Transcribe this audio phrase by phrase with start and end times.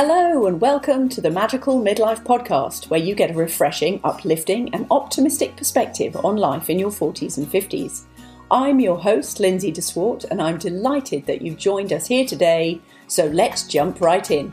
[0.00, 4.86] Hello, and welcome to the Magical Midlife Podcast, where you get a refreshing, uplifting, and
[4.92, 8.04] optimistic perspective on life in your 40s and 50s.
[8.48, 12.80] I'm your host, Lindsay DeSwart, and I'm delighted that you've joined us here today.
[13.08, 14.52] So let's jump right in.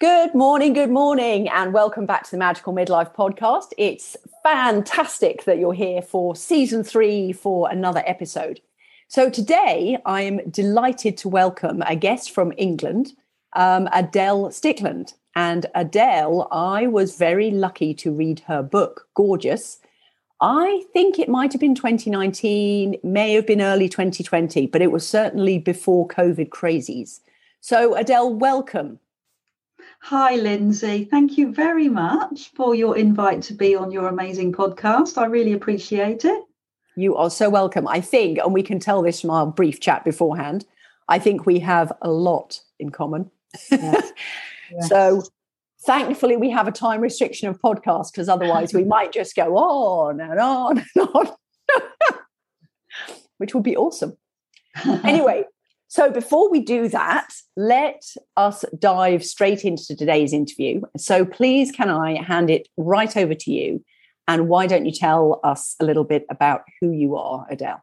[0.00, 3.68] Good morning, good morning, and welcome back to the Magical Midlife Podcast.
[3.78, 8.60] It's fantastic that you're here for season three for another episode.
[9.08, 13.12] So today I am delighted to welcome a guest from England,
[13.54, 15.14] um, Adele Stickland.
[15.36, 19.78] And Adele, I was very lucky to read her book, Gorgeous.
[20.40, 25.08] I think it might have been 2019, may have been early 2020, but it was
[25.08, 27.20] certainly before COVID crazies.
[27.60, 28.98] So, Adele, welcome.
[30.00, 31.04] Hi, Lindsay.
[31.04, 35.16] Thank you very much for your invite to be on your amazing podcast.
[35.16, 36.45] I really appreciate it.
[36.96, 37.86] You are so welcome.
[37.86, 40.64] I think, and we can tell this from our brief chat beforehand,
[41.08, 43.30] I think we have a lot in common.
[43.70, 44.12] Yes.
[44.70, 44.88] Yes.
[44.88, 45.22] so
[45.86, 50.20] thankfully we have a time restriction of podcasts because otherwise we might just go on
[50.20, 51.28] and on and on,
[53.38, 54.16] which would be awesome.
[55.04, 55.44] anyway,
[55.88, 58.02] so before we do that, let
[58.36, 60.82] us dive straight into today's interview.
[60.98, 63.84] So please, can I hand it right over to you
[64.28, 67.82] and why don't you tell us a little bit about who you are, Adele?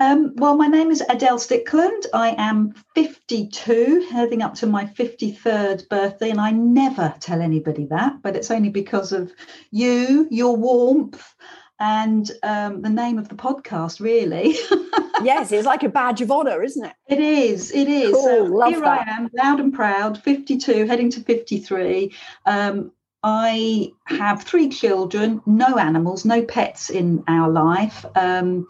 [0.00, 2.06] Um, well, my name is Adele Stickland.
[2.14, 8.22] I am 52, heading up to my 53rd birthday, and I never tell anybody that,
[8.22, 9.30] but it's only because of
[9.70, 11.34] you, your warmth,
[11.78, 14.52] and um, the name of the podcast, really.
[15.22, 16.94] yes, it's like a badge of honor, isn't it?
[17.06, 17.70] It is.
[17.70, 18.12] It is.
[18.12, 19.06] Cool, so here that.
[19.06, 22.14] I am, loud and proud, 52, heading to 53.
[22.46, 28.04] Um, I have three children, no animals, no pets in our life.
[28.14, 28.66] Um,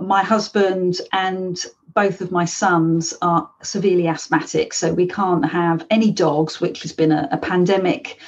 [0.00, 1.56] my husband and
[1.94, 6.92] both of my sons are severely asthmatic, so we can't have any dogs, which has
[6.92, 8.18] been a, a pandemic.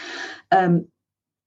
[0.53, 0.87] Um,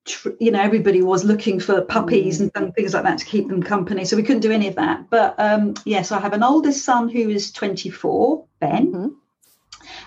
[0.05, 3.47] tr- you know, everybody was looking for puppies and, and, things like that to keep
[3.47, 5.09] them company, so we couldn't do any of that.
[5.09, 8.91] But um, yes, I have an oldest son who is 24, Ben.
[8.91, 9.07] Mm-hmm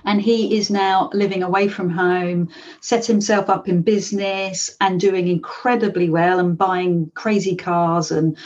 [0.05, 2.49] and he is now living away from home,
[2.81, 8.37] set himself up in business and doing incredibly well and buying crazy cars and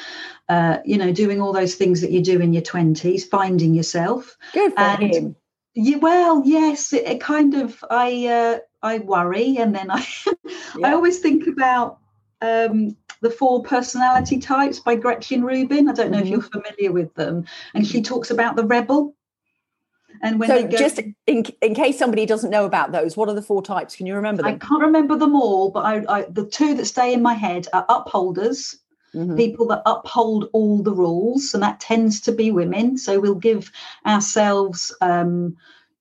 [0.49, 4.37] uh, you know doing all those things that you do in your 20s, finding yourself.
[4.53, 5.37] Good for and, him.
[5.75, 10.07] Yeah, well, yes, it, it kind of I uh, I worry and then I
[10.45, 10.89] yeah.
[10.89, 11.99] I always think about
[12.41, 15.89] um, the four personality types by Gretchen Rubin.
[15.89, 16.27] I don't know mm-hmm.
[16.27, 17.47] if you're familiar with them.
[17.75, 19.17] And she talks about the rebel.
[20.23, 23.35] And when so, go, just in, in case somebody doesn't know about those, what are
[23.35, 23.97] the four types?
[23.97, 24.55] Can you remember them?
[24.55, 27.67] I can't remember them all, but I, I the two that stay in my head
[27.73, 28.77] are upholders,
[29.15, 29.37] mm-hmm.
[29.37, 32.97] people that uphold all the rules, and that tends to be women.
[32.99, 33.71] So we'll give
[34.07, 34.95] ourselves.
[35.01, 35.57] Um,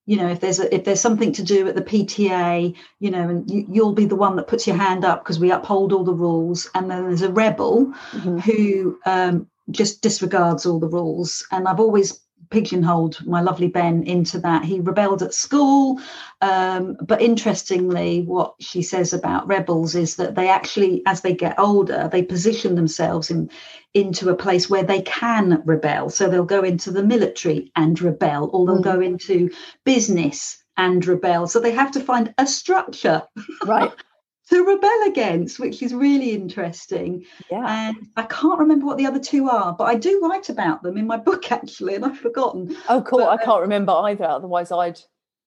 [0.06, 3.30] you know if there's a, if there's something to do at the PTA you know
[3.30, 6.04] and you, will be the one that puts your hand up because we uphold all
[6.04, 8.40] the rules and then there's a rebel mm-hmm.
[8.40, 12.20] who um, just disregards all the rules and I've always
[12.54, 14.64] pigeonholed my lovely Ben into that.
[14.64, 16.00] He rebelled at school.
[16.40, 21.58] Um, but interestingly, what she says about rebels is that they actually, as they get
[21.58, 23.50] older, they position themselves in,
[23.96, 26.12] into a place where they can rebel.
[26.12, 28.84] So they'll go into the military and rebel, or they'll mm.
[28.84, 29.50] go into
[29.84, 31.48] business and rebel.
[31.48, 33.24] So they have to find a structure.
[33.66, 33.92] Right.
[34.50, 37.26] to rebel against, which is really interesting.
[37.50, 37.66] Yeah.
[37.66, 40.98] And I can't remember what the other two are, but I do write about them
[40.98, 42.76] in my book actually, and I've forgotten.
[42.90, 43.20] Oh, cool.
[43.20, 44.26] But, I can't remember either.
[44.26, 45.00] Otherwise, I'd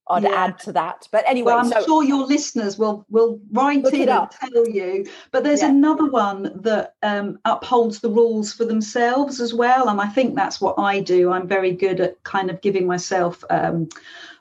[0.09, 0.31] I'd yeah.
[0.31, 1.09] add to that.
[1.11, 4.69] But anyway, well, I'm so, sure your listeners will will write it, it and tell
[4.69, 5.07] you.
[5.33, 5.71] But there's yeah.
[5.71, 10.61] another one that um, upholds the rules for themselves as well, and I think that's
[10.61, 11.33] what I do.
[11.33, 13.89] I'm very good at kind of giving myself um,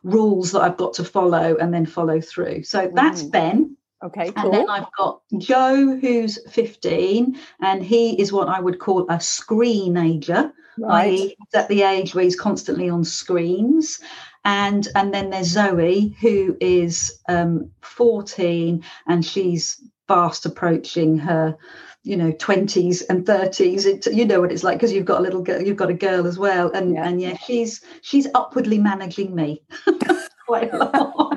[0.04, 2.64] rules that I've got to follow and then follow through.
[2.64, 3.32] So that's mm.
[3.32, 3.78] Ben.
[4.06, 4.46] Okay, cool.
[4.46, 9.16] And then I've got Joe, who's 15, and he is what I would call a
[9.16, 10.52] screenager.
[10.78, 11.10] Right.
[11.18, 14.00] He's at the age where he's constantly on screens.
[14.44, 21.58] And and then there's Zoe, who is um, 14, and she's fast approaching her
[22.04, 25.24] you know 20s and 30s it, you know what it's like because you've got a
[25.24, 27.08] little girl you've got a girl as well and yeah.
[27.08, 29.64] and yeah she's she's upwardly managing me
[30.46, 31.35] quite a lot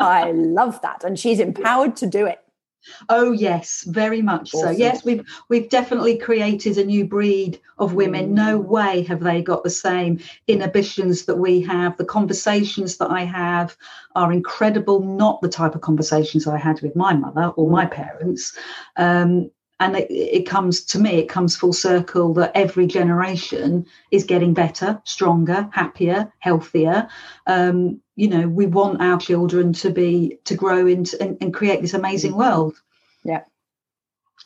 [0.00, 1.04] I love that.
[1.04, 2.40] And she's empowered to do it.
[3.08, 4.72] Oh yes, very much awesome.
[4.72, 4.78] so.
[4.78, 8.34] Yes, we've we've definitely created a new breed of women.
[8.34, 8.66] No mm.
[8.66, 11.96] way have they got the same inhibitions that we have.
[11.98, 13.76] The conversations that I have
[14.14, 17.90] are incredible, not the type of conversations I had with my mother or my mm.
[17.90, 18.56] parents.
[18.96, 19.50] Um,
[19.80, 24.54] and it, it, comes to me it comes full circle that every generation is getting
[24.54, 27.08] better stronger happier healthier
[27.46, 31.80] um, you know we want our children to be to grow into and, and create
[31.80, 32.80] this amazing world
[33.24, 33.42] yeah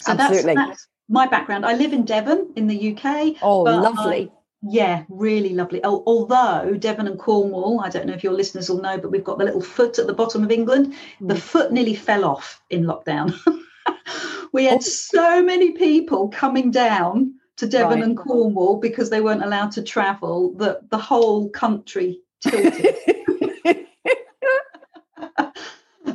[0.01, 0.55] so Absolutely.
[0.55, 4.31] That's, that's my background i live in devon in the uk oh lovely I,
[4.67, 5.85] yeah, really lovely.
[5.85, 9.37] Although Devon and Cornwall, I don't know if your listeners will know, but we've got
[9.37, 10.95] the little foot at the bottom of England.
[11.21, 11.29] Mm.
[11.29, 13.39] The foot nearly fell off in lockdown.
[14.55, 14.81] we had oh.
[14.81, 18.05] so many people coming down to Devon right.
[18.05, 22.95] and Cornwall because they weren't allowed to travel that the whole country tilted.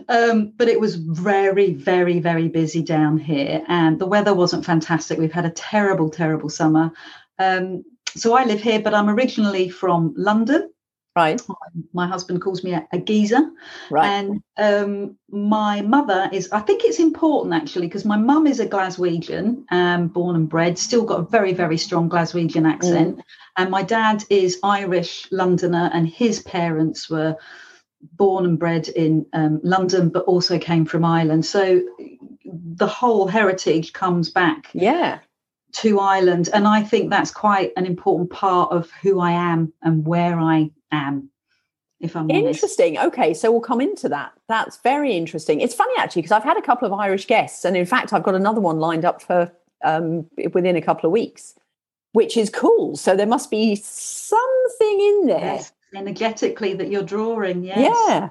[0.08, 5.20] um, but it was very, very, very busy down here, and the weather wasn't fantastic.
[5.20, 6.94] We've had a terrible, terrible summer.
[7.40, 7.84] Um,
[8.16, 10.72] so I live here, but I'm originally from London.
[11.16, 11.42] Right.
[11.94, 13.50] My husband calls me a, a geezer.
[13.90, 14.08] Right.
[14.08, 18.68] And um, my mother is, I think it's important actually, because my mum is a
[18.68, 23.18] Glaswegian, um, born and bred, still got a very, very strong Glaswegian accent.
[23.18, 23.24] Mm.
[23.58, 27.36] And my dad is Irish Londoner, and his parents were
[28.14, 31.46] born and bred in um, London, but also came from Ireland.
[31.46, 31.82] So
[32.46, 34.70] the whole heritage comes back.
[34.74, 35.20] Yeah
[35.72, 36.50] to Ireland.
[36.52, 40.72] And I think that's quite an important part of who I am and where I
[40.92, 41.30] am.
[42.00, 42.98] If I'm interesting.
[42.98, 43.14] Honest.
[43.14, 44.32] Okay, so we'll come into that.
[44.48, 45.60] That's very interesting.
[45.60, 48.24] It's funny actually because I've had a couple of Irish guests, and in fact, I've
[48.24, 49.52] got another one lined up for
[49.84, 51.56] um, within a couple of weeks,
[52.14, 52.96] which is cool.
[52.96, 55.74] So there must be something in there yes.
[55.94, 57.64] energetically that you're drawing.
[57.64, 57.80] Yes.
[57.80, 58.30] Yeah.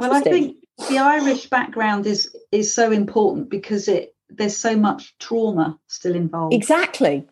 [0.00, 0.56] Well, I think
[0.88, 6.54] the Irish background is is so important because it there's so much trauma still involved.
[6.54, 7.26] Exactly.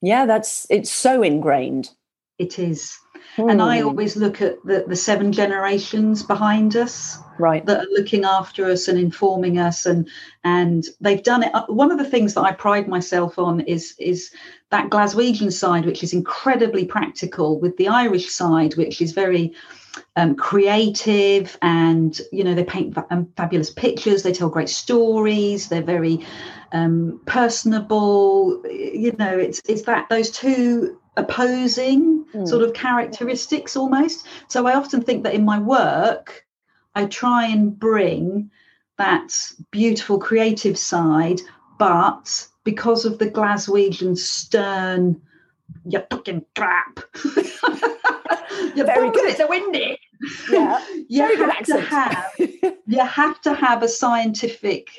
[0.00, 1.90] Yeah, that's it's so ingrained.
[2.38, 2.98] It is.
[3.36, 3.88] And I hmm.
[3.88, 7.64] always look at the, the seven generations behind us right.
[7.66, 9.86] that are looking after us and informing us.
[9.86, 10.08] And
[10.44, 11.52] and they've done it.
[11.68, 14.30] One of the things that i pride myself on is is
[14.70, 19.54] that glaswegian side which is incredibly practical with the irish side which is very
[20.16, 24.22] um, creative and you know they paint um, fabulous pictures.
[24.22, 25.68] They tell great stories.
[25.68, 26.24] They're very
[26.72, 28.62] um, personable.
[28.66, 32.48] You know it's it's that those two opposing mm.
[32.48, 36.44] sort of characteristics almost so i often think that in my work
[36.94, 38.50] i try and bring
[38.98, 39.34] that
[39.70, 41.40] beautiful creative side
[41.78, 45.20] but because of the glaswegian stern
[45.84, 47.00] you're fucking crap
[48.74, 49.28] You're very good.
[49.28, 49.98] It's a windy.
[50.50, 50.84] Yeah.
[51.08, 52.32] you very have to have
[52.86, 54.90] you have to have a scientific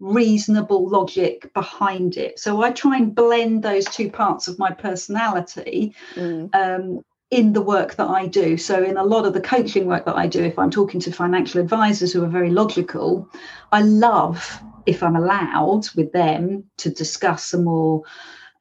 [0.00, 2.38] reasonable logic behind it.
[2.38, 6.54] So I try and blend those two parts of my personality mm.
[6.54, 8.56] um, in the work that I do.
[8.56, 11.12] So in a lot of the coaching work that I do, if I'm talking to
[11.12, 13.28] financial advisors who are very logical,
[13.72, 18.02] I love if I'm allowed with them to discuss a more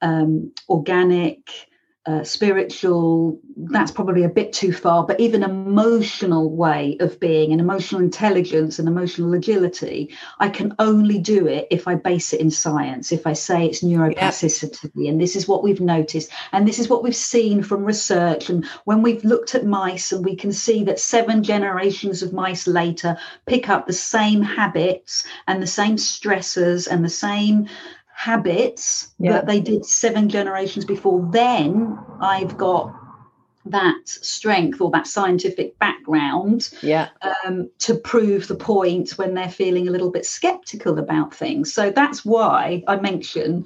[0.01, 1.66] um, organic
[2.07, 7.59] uh, spiritual, that's probably a bit too far, but even emotional way of being and
[7.59, 12.49] emotional intelligence and emotional agility, I can only do it if I base it in
[12.49, 14.89] science, if I say it's neuroplasticity.
[14.95, 15.11] Yep.
[15.11, 16.31] And this is what we've noticed.
[16.53, 18.49] And this is what we've seen from research.
[18.49, 22.67] And when we've looked at mice and we can see that seven generations of mice
[22.67, 23.17] later
[23.47, 27.67] pick up the same habits and the same stressors and the same
[28.17, 29.33] habits yeah.
[29.33, 32.91] that they did seven generations before, then I've got
[33.65, 37.09] that strength or that scientific background yeah.
[37.45, 41.71] um, to prove the point when they're feeling a little bit skeptical about things.
[41.71, 43.65] So that's why I mention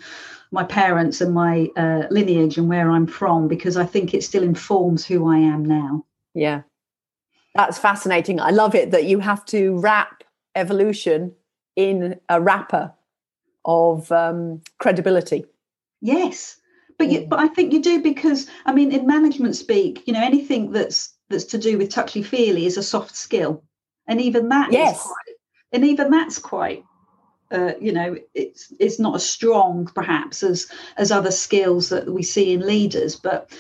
[0.52, 4.44] my parents and my uh, lineage and where I'm from because I think it still
[4.44, 6.06] informs who I am now.
[6.34, 6.64] Yeah.
[7.56, 8.42] That's fascinating.
[8.42, 11.36] I love it that you have to wrap evolution
[11.78, 12.94] in a wrapper
[13.66, 15.46] of um, credibility.
[16.02, 16.58] Yes,
[16.98, 20.24] but you, but I think you do because I mean, in management speak, you know,
[20.24, 23.64] anything that's that's to do with touchy feely is a soft skill,
[24.08, 25.36] and even that yes, quite,
[25.72, 26.86] and even that's quite.
[27.52, 32.24] Uh, you know, it's it's not as strong perhaps as as other skills that we
[32.24, 33.52] see in leaders, but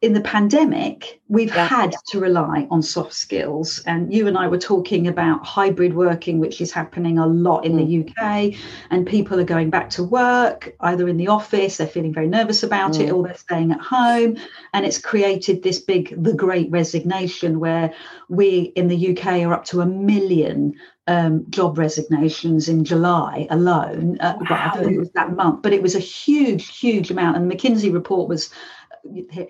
[0.00, 1.66] in the pandemic, we've yeah.
[1.66, 3.82] had to rely on soft skills.
[3.84, 7.72] And you and I were talking about hybrid working, which is happening a lot in
[7.72, 8.06] mm.
[8.14, 8.54] the UK.
[8.90, 12.62] And people are going back to work, either in the office, they're feeling very nervous
[12.62, 13.08] about mm.
[13.08, 14.36] it, or they're staying at home.
[14.72, 17.92] And it's created this big, the great resignation, where
[18.28, 20.74] we in the UK are up to a million
[21.08, 24.18] um, job resignations in July alone.
[24.20, 24.46] Uh, wow.
[24.48, 27.36] well, I don't know it was that month, but it was a huge, huge amount.
[27.36, 28.50] And the McKinsey report was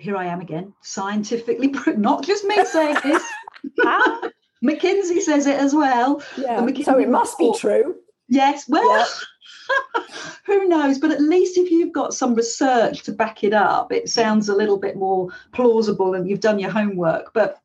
[0.01, 3.23] here I am again, scientifically, not just me saying this.
[4.63, 6.21] McKinsey says it as well.
[6.37, 6.65] Yeah.
[6.83, 7.95] So it must be true.
[8.27, 8.67] Yes.
[8.67, 9.07] Well,
[10.45, 10.97] Who knows?
[10.99, 14.55] But at least if you've got some research to back it up, it sounds a
[14.55, 17.33] little bit more plausible and you've done your homework.
[17.33, 17.59] But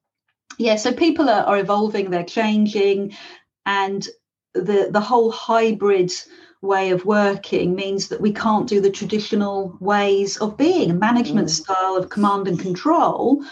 [0.59, 3.17] yeah, so people are, are evolving, they're changing,
[3.67, 4.07] and
[4.55, 6.13] the the whole hybrid
[6.65, 11.49] way of working means that we can't do the traditional ways of being a management
[11.49, 11.51] mm.
[11.51, 13.45] style of command and control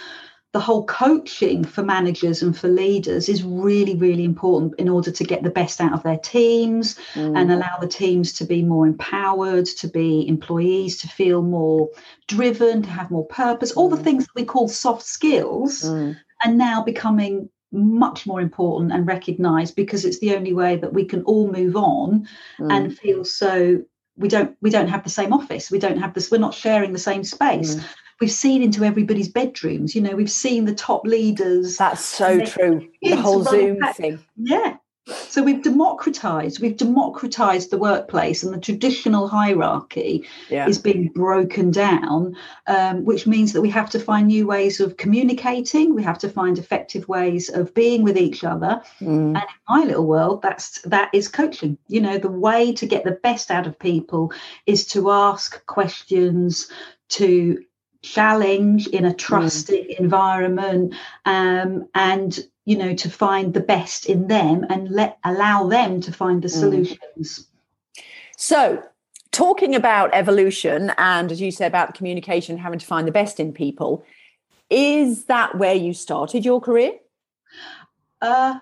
[0.53, 5.25] the whole coaching for managers and for leaders is really really important in order to
[5.25, 7.39] get the best out of their teams mm.
[7.39, 11.89] and allow the teams to be more empowered to be employees to feel more
[12.29, 14.05] driven to have more purpose all the mm.
[14.05, 16.17] things that we call soft skills mm.
[16.45, 21.05] are now becoming much more important and recognized because it's the only way that we
[21.05, 22.29] can all move on
[22.61, 22.73] mm.
[22.73, 23.83] and feel so
[24.17, 26.93] we don't we don't have the same office we don't have this we're not sharing
[26.93, 27.85] the same space mm.
[28.21, 32.87] we've seen into everybody's bedrooms you know we've seen the top leaders that's so true
[33.01, 33.97] the whole zoom back.
[33.97, 34.77] thing yeah
[35.07, 40.69] so we've democratized, we've democratized the workplace, and the traditional hierarchy yeah.
[40.69, 42.37] is being broken down,
[42.69, 45.95] um, which means that we have to find new ways of communicating.
[45.95, 48.81] We have to find effective ways of being with each other.
[49.01, 49.35] Mm.
[49.35, 51.79] And in my little world, that's that is coaching.
[51.89, 54.33] You know, the way to get the best out of people
[54.67, 56.71] is to ask questions,
[57.09, 57.65] to
[58.03, 59.99] challenge in a trusting mm.
[59.99, 60.95] environment
[61.25, 66.13] um, and you know to find the best in them and let allow them to
[66.13, 66.59] find the mm.
[66.59, 67.47] solutions
[68.37, 68.83] so
[69.31, 73.41] talking about evolution and as you say about the communication having to find the best
[73.41, 74.05] in people
[74.71, 76.93] is that where you started your career
[78.21, 78.59] uh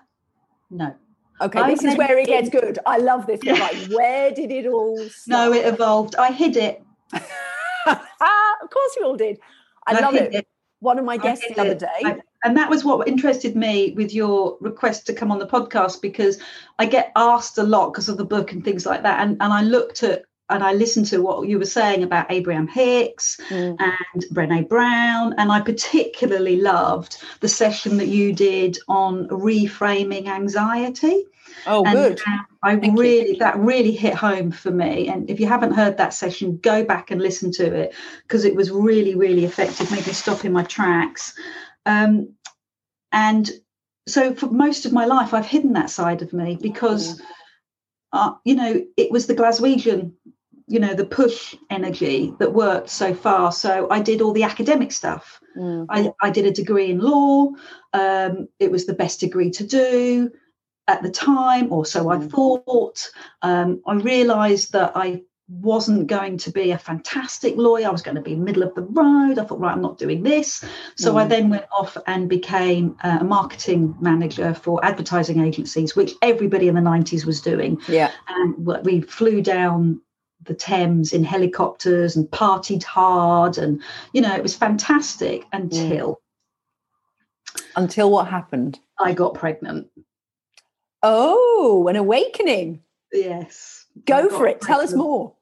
[0.69, 0.95] no
[1.41, 2.77] Okay, I this is where it gets good.
[2.85, 3.39] I love this.
[3.43, 3.53] Yeah.
[3.53, 5.27] Like, where did it all start?
[5.27, 6.15] No, it evolved.
[6.15, 6.83] I hid it.
[7.13, 7.19] of
[8.69, 9.39] course you all did.
[9.87, 10.33] I, I love it.
[10.33, 10.47] it.
[10.79, 11.87] One of my guests the other day.
[12.05, 16.01] I, and that was what interested me with your request to come on the podcast
[16.01, 16.39] because
[16.79, 19.19] I get asked a lot because of the book and things like that.
[19.19, 22.67] And, and I looked at and I listened to what you were saying about Abraham
[22.67, 23.75] Hicks mm.
[23.79, 25.33] and Brene Brown.
[25.37, 31.25] And I particularly loved the session that you did on reframing anxiety.
[31.65, 32.21] Oh, and good.
[32.63, 33.37] I Thank really, you.
[33.37, 35.07] that really hit home for me.
[35.07, 37.93] And if you haven't heard that session, go back and listen to it
[38.23, 41.33] because it was really, really effective, made me stop in my tracks.
[41.85, 42.35] Um,
[43.11, 43.49] and
[44.07, 47.21] so for most of my life, I've hidden that side of me because,
[48.13, 50.13] uh, you know, it was the Glaswegian,
[50.67, 53.51] you know, the push energy that worked so far.
[53.51, 55.39] So I did all the academic stuff.
[55.57, 55.85] Mm.
[55.89, 57.49] I, I did a degree in law.
[57.93, 60.31] Um, it was the best degree to do
[60.87, 62.29] at the time, or so I mm.
[62.29, 63.09] thought.
[63.41, 65.23] Um, I realized that I
[65.59, 67.87] wasn't going to be a fantastic lawyer.
[67.87, 69.37] I was going to be middle of the road.
[69.37, 70.63] I thought, right, I'm not doing this.
[70.95, 71.21] So mm.
[71.21, 76.75] I then went off and became a marketing manager for advertising agencies, which everybody in
[76.75, 77.81] the 90s was doing.
[77.87, 78.11] Yeah.
[78.29, 80.01] And we flew down
[80.43, 83.57] the Thames in helicopters and partied hard.
[83.57, 83.81] And,
[84.13, 86.21] you know, it was fantastic until.
[87.55, 87.61] Mm.
[87.75, 88.79] Until what happened?
[88.97, 89.87] I got pregnant.
[91.03, 92.83] Oh, an awakening.
[93.11, 93.85] Yes.
[94.05, 94.61] Go for it.
[94.61, 94.63] Pregnant.
[94.63, 95.35] Tell us more.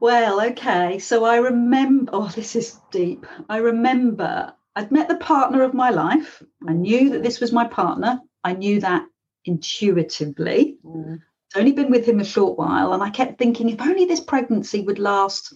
[0.00, 0.98] Well, okay.
[0.98, 3.26] So I remember, oh, this is deep.
[3.48, 6.42] I remember I'd met the partner of my life.
[6.66, 8.20] I knew that this was my partner.
[8.44, 9.06] I knew that
[9.44, 10.78] intuitively.
[10.84, 11.20] Mm.
[11.54, 12.92] I'd only been with him a short while.
[12.92, 15.54] And I kept thinking, if only this pregnancy would last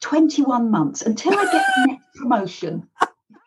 [0.00, 2.88] 21 months until I get the next promotion.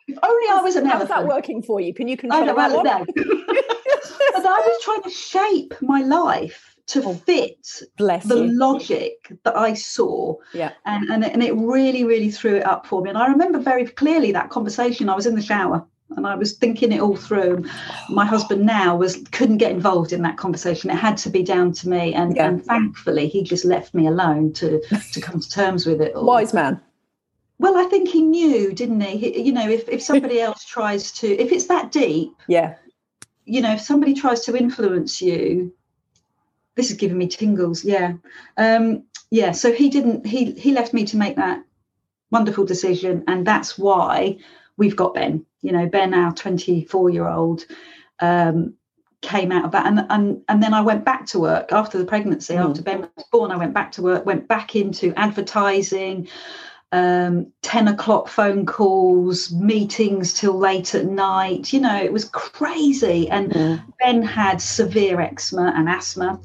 [0.07, 1.10] If only I was an How's elephant.
[1.10, 1.93] that working for you?
[1.93, 3.00] Can you control I don't that?
[3.00, 3.05] Know.
[3.15, 8.58] but I was trying to shape my life to oh, fit the you.
[8.58, 10.36] logic that I saw.
[10.54, 10.72] Yeah.
[10.86, 13.10] And, and, and it really, really threw it up for me.
[13.10, 15.10] And I remember very clearly that conversation.
[15.10, 17.65] I was in the shower and I was thinking it all through.
[17.65, 18.13] Oh.
[18.13, 20.92] My husband now was couldn't get involved in that conversation.
[20.92, 22.13] It had to be down to me.
[22.13, 22.48] And, yeah.
[22.48, 24.82] and thankfully he just left me alone to
[25.13, 26.25] to come to terms with it all.
[26.25, 26.80] Wise man.
[27.58, 29.18] Well, I think he knew, didn't he?
[29.18, 32.75] he you know, if, if somebody else tries to, if it's that deep, yeah,
[33.46, 35.74] you know, if somebody tries to influence you,
[36.75, 38.13] this is giving me tingles yeah
[38.58, 41.63] um yeah so he didn't he he left me to make that
[42.32, 44.38] wonderful decision and that's why
[44.77, 47.65] we've got ben you know ben our 24 year old
[48.20, 48.74] um
[49.22, 52.05] came out of that and, and and then i went back to work after the
[52.05, 52.70] pregnancy mm.
[52.70, 56.27] after ben was born i went back to work went back into advertising
[56.91, 61.74] um, 10 o'clock phone calls, meetings till late at night.
[61.74, 63.27] You know, it was crazy.
[63.29, 63.84] And mm.
[64.00, 66.39] Ben had severe eczema and asthma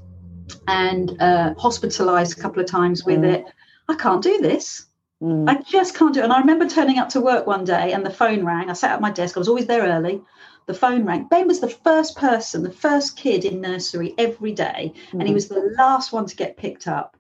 [0.67, 3.35] and uh, hospitalized a couple of times with mm.
[3.35, 3.47] it.
[3.89, 4.87] I can't do this.
[5.23, 5.49] Mm.
[5.49, 6.25] I just can't do it.
[6.25, 8.71] And I remember turning up to work one day and the phone rang.
[8.71, 9.37] I sat at my desk.
[9.37, 10.23] I was always there early.
[10.67, 11.25] The phone rang.
[11.25, 15.19] Ben was the first person, the first kid in nursery every day, mm.
[15.19, 15.35] and he mm.
[15.35, 17.17] was the last one to get picked up.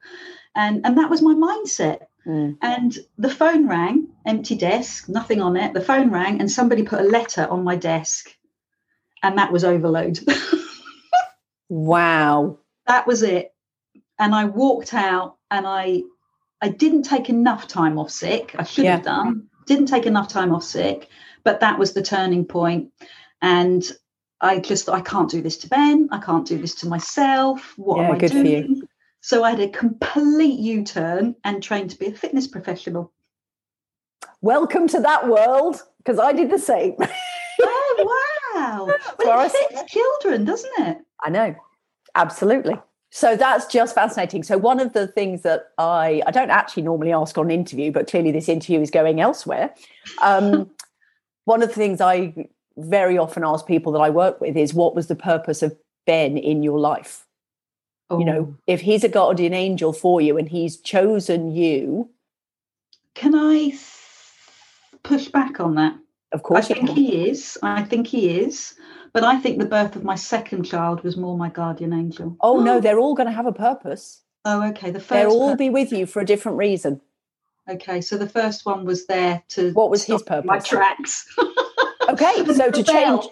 [0.54, 2.06] And and that was my mindset.
[2.26, 2.58] Mm.
[2.62, 5.74] And the phone rang, empty desk, nothing on it.
[5.74, 8.30] The phone rang, and somebody put a letter on my desk,
[9.22, 10.20] and that was overload.
[11.68, 12.58] wow.
[12.90, 13.54] That was it.
[14.18, 16.02] And I walked out and I
[16.60, 18.56] I didn't take enough time off sick.
[18.58, 18.96] I should yeah.
[18.96, 19.46] have done.
[19.66, 21.08] Didn't take enough time off sick,
[21.44, 22.90] but that was the turning point.
[23.42, 23.88] And
[24.40, 26.08] I just I can't do this to Ben.
[26.10, 27.74] I can't do this to myself.
[27.76, 28.44] What yeah, am I good doing?
[28.44, 28.88] For you.
[29.20, 33.12] So I had a complete U-turn and trained to be a fitness professional.
[34.40, 36.96] Welcome to that world, because I did the same.
[37.62, 38.16] oh
[38.56, 38.88] wow!
[39.24, 40.98] Well, it fits children, doesn't it?
[41.22, 41.54] I know,
[42.14, 42.76] absolutely.
[43.10, 44.44] So that's just fascinating.
[44.44, 47.90] So one of the things that I I don't actually normally ask on an interview,
[47.90, 49.74] but clearly this interview is going elsewhere.
[50.22, 50.70] Um,
[51.44, 54.94] one of the things I very often ask people that I work with is, "What
[54.94, 55.76] was the purpose of
[56.06, 57.26] Ben in your life?"
[58.10, 58.18] Oh.
[58.18, 58.56] You know, oh.
[58.66, 62.10] if he's a guardian angel for you and he's chosen you,
[63.14, 63.72] can I
[65.02, 65.96] push back on that?
[66.32, 67.58] Of course, I think he is.
[67.62, 68.74] I think he is.
[69.12, 72.36] But I think the birth of my second child was more my guardian angel.
[72.40, 72.80] Oh no, oh.
[72.80, 74.22] they're all going to have a purpose.
[74.44, 74.90] Oh, okay.
[74.90, 77.00] The 1st they'll all be with you for a different reason.
[77.68, 80.46] Okay, so the first one was there to what was his purpose?
[80.46, 81.26] My tracks.
[82.08, 83.26] okay, so to change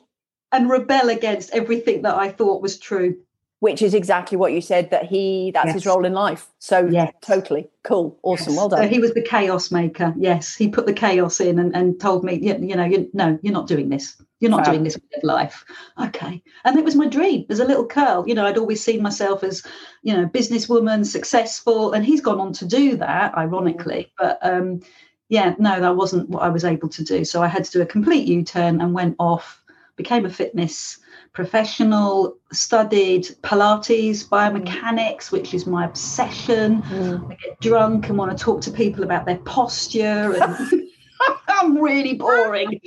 [0.53, 3.17] and rebel against everything that I thought was true
[3.61, 5.75] which is exactly what you said that he that's yes.
[5.75, 6.47] his role in life.
[6.59, 7.13] So yes.
[7.21, 7.69] totally.
[7.83, 8.19] Cool.
[8.23, 8.53] Awesome.
[8.53, 8.57] Yes.
[8.57, 8.83] well done.
[8.83, 10.15] so he was the chaos maker.
[10.17, 10.55] Yes.
[10.55, 13.53] He put the chaos in and, and told me you, you know you, no you're
[13.53, 14.17] not doing this.
[14.41, 15.65] You're not doing this with life.
[16.01, 16.41] Okay.
[16.65, 19.43] And it was my dream as a little girl you know i'd always seen myself
[19.43, 19.65] as
[20.03, 24.13] you know businesswoman successful and he's gone on to do that ironically.
[24.17, 24.81] But um
[25.29, 27.25] yeah no that wasn't what i was able to do.
[27.25, 29.61] So i had to do a complete u-turn and went off
[29.97, 31.01] became a fitness
[31.39, 36.83] professional, studied Pilates, biomechanics, which is my obsession.
[36.83, 37.31] Mm.
[37.31, 40.83] I get drunk and want to talk to people about their posture and
[41.49, 42.81] I'm really boring.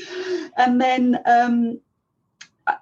[0.57, 1.79] And then um,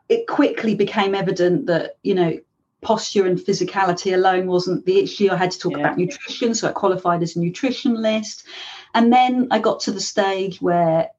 [0.09, 2.39] it quickly became evident that, you know,
[2.81, 5.29] posture and physicality alone wasn't the issue.
[5.29, 5.81] I had to talk yeah.
[5.81, 8.43] about nutrition, so I qualified as a nutritionist.
[8.95, 11.09] And then I got to the stage where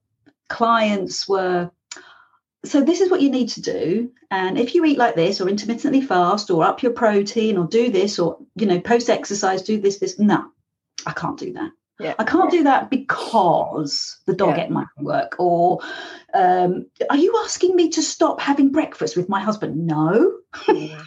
[0.49, 1.71] clients were
[2.64, 5.49] so this is what you need to do and if you eat like this or
[5.49, 9.81] intermittently fast or up your protein or do this or you know post exercise do
[9.81, 10.44] this this no
[11.07, 11.70] i can't do that
[12.01, 12.14] yeah.
[12.18, 14.64] I can't do that because the dog yeah.
[14.64, 15.37] ate my work.
[15.38, 15.81] Or
[16.33, 19.87] um, are you asking me to stop having breakfast with my husband?
[19.87, 20.38] No.
[20.66, 21.03] Yeah.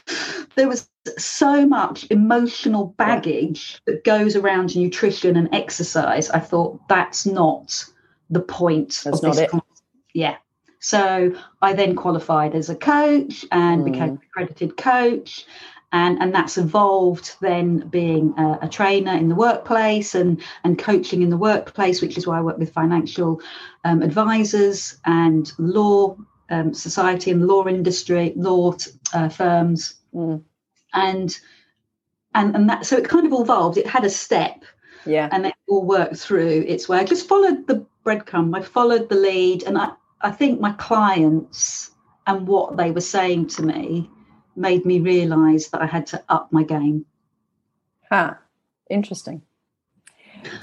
[0.56, 6.30] there was so much emotional baggage that goes around nutrition and exercise.
[6.30, 7.84] I thought that's not
[8.30, 9.52] the point that's of this.
[9.52, 9.62] Not it.
[10.14, 10.36] Yeah.
[10.80, 13.84] So I then qualified as a coach and mm.
[13.86, 15.44] became an accredited coach.
[15.90, 21.22] And, and that's evolved then being a, a, trainer in the workplace and, and coaching
[21.22, 23.40] in the workplace, which is why I work with financial
[23.84, 26.14] um, advisors and law
[26.50, 28.74] um, society and law industry, law
[29.14, 29.94] uh, firms.
[30.14, 30.42] Mm.
[30.92, 31.38] And
[32.34, 33.78] and and that so it kind of evolved.
[33.78, 34.64] It had a step,
[35.04, 36.98] yeah, and it all worked through its way.
[36.98, 38.56] I just followed the breadcrumb.
[38.56, 41.90] I followed the lead, and I I think my clients
[42.26, 44.10] and what they were saying to me
[44.56, 47.06] made me realize that I had to up my game.
[48.10, 48.34] Ha, huh.
[48.90, 49.42] interesting.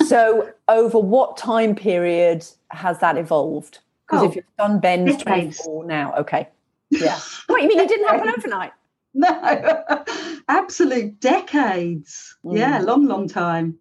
[0.06, 3.80] so, over what time period has that evolved?
[4.06, 6.50] Because oh, if you've done Ben's 24 now, okay.
[6.91, 7.20] Yeah.
[7.48, 8.72] what, you mean it didn't happen overnight?
[9.18, 9.32] No,
[10.50, 12.36] absolute decades.
[12.44, 12.58] Mm.
[12.58, 13.80] Yeah, long, long time.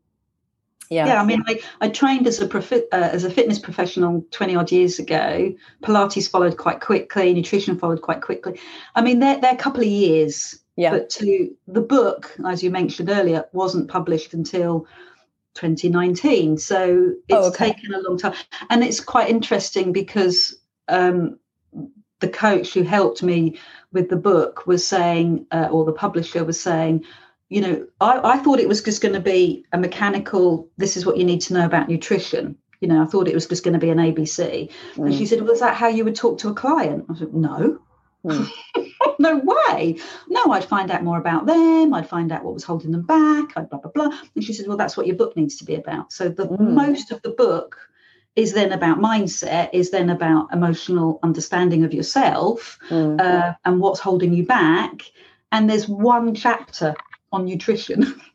[0.90, 1.22] Yeah, yeah.
[1.22, 4.70] I mean, I, I trained as a profi- uh, as a fitness professional twenty odd
[4.70, 5.54] years ago.
[5.82, 7.32] Pilates followed quite quickly.
[7.32, 8.60] Nutrition followed quite quickly.
[8.94, 10.60] I mean, they're they're a couple of years.
[10.76, 10.90] Yeah.
[10.90, 14.86] But to the book, as you mentioned earlier, wasn't published until
[15.54, 16.58] 2019.
[16.58, 17.72] So it's oh, okay.
[17.72, 18.34] taken a long time,
[18.70, 20.56] and it's quite interesting because
[20.88, 21.38] um,
[22.20, 23.58] the coach who helped me
[23.92, 27.04] with the book was saying, uh, or the publisher was saying
[27.48, 31.04] you know, I, I thought it was just going to be a mechanical, this is
[31.04, 32.56] what you need to know about nutrition.
[32.80, 34.70] You know, I thought it was just going to be an ABC.
[34.94, 35.06] Mm.
[35.06, 37.06] And she said, Was that how you would talk to a client?
[37.10, 37.78] I said, No.
[38.24, 38.50] Mm.
[39.18, 39.96] no way.
[40.28, 41.94] No, I'd find out more about them.
[41.94, 43.52] I'd find out what was holding them back.
[43.56, 44.18] I'd blah, blah, blah.
[44.34, 46.12] And she said, Well, that's what your book needs to be about.
[46.12, 46.58] So the mm.
[46.58, 47.78] most of the book
[48.36, 53.20] is then about mindset, is then about emotional understanding of yourself mm.
[53.20, 55.02] uh, and what's holding you back.
[55.52, 56.94] And there's one chapter
[57.34, 58.20] on nutrition.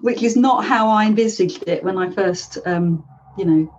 [0.00, 3.04] which is not how I envisaged it when I first, um,
[3.38, 3.74] you know,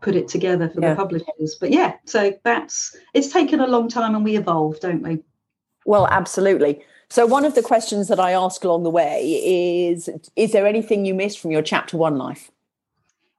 [0.00, 0.90] put it together for yeah.
[0.90, 1.56] the publishers.
[1.58, 5.20] But yeah, so that's it's taken a long time, and we evolve, don't we?
[5.86, 6.84] Well, absolutely.
[7.08, 11.04] So one of the questions that I ask along the way is: Is there anything
[11.04, 12.50] you missed from your chapter one life?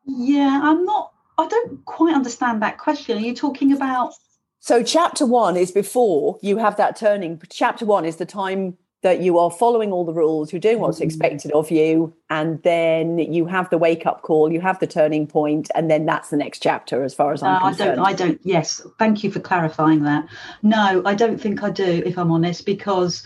[0.06, 1.12] Yeah, I'm not.
[1.38, 3.17] I don't quite understand that question.
[3.17, 4.13] Are you talking about?
[4.60, 7.41] So, chapter one is before you have that turning.
[7.49, 11.00] Chapter one is the time that you are following all the rules, you're doing what's
[11.00, 11.04] mm.
[11.04, 15.28] expected of you, and then you have the wake up call, you have the turning
[15.28, 17.92] point, and then that's the next chapter, as far as I'm uh, concerned.
[17.92, 18.06] I don't.
[18.06, 18.42] I don't.
[18.44, 20.26] Yes, thank you for clarifying that.
[20.63, 23.24] No, I don't think I do, if I'm honest, because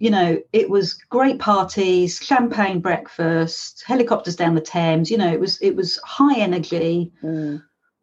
[0.00, 5.10] you know it was great parties, champagne breakfast, helicopters down the Thames.
[5.10, 7.12] You know, it was it was high energy.
[7.22, 7.62] Mm.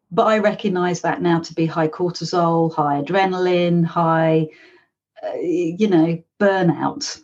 [0.09, 4.47] But I recognise that now to be high cortisol, high adrenaline, high
[5.23, 7.21] uh, you know, burnout.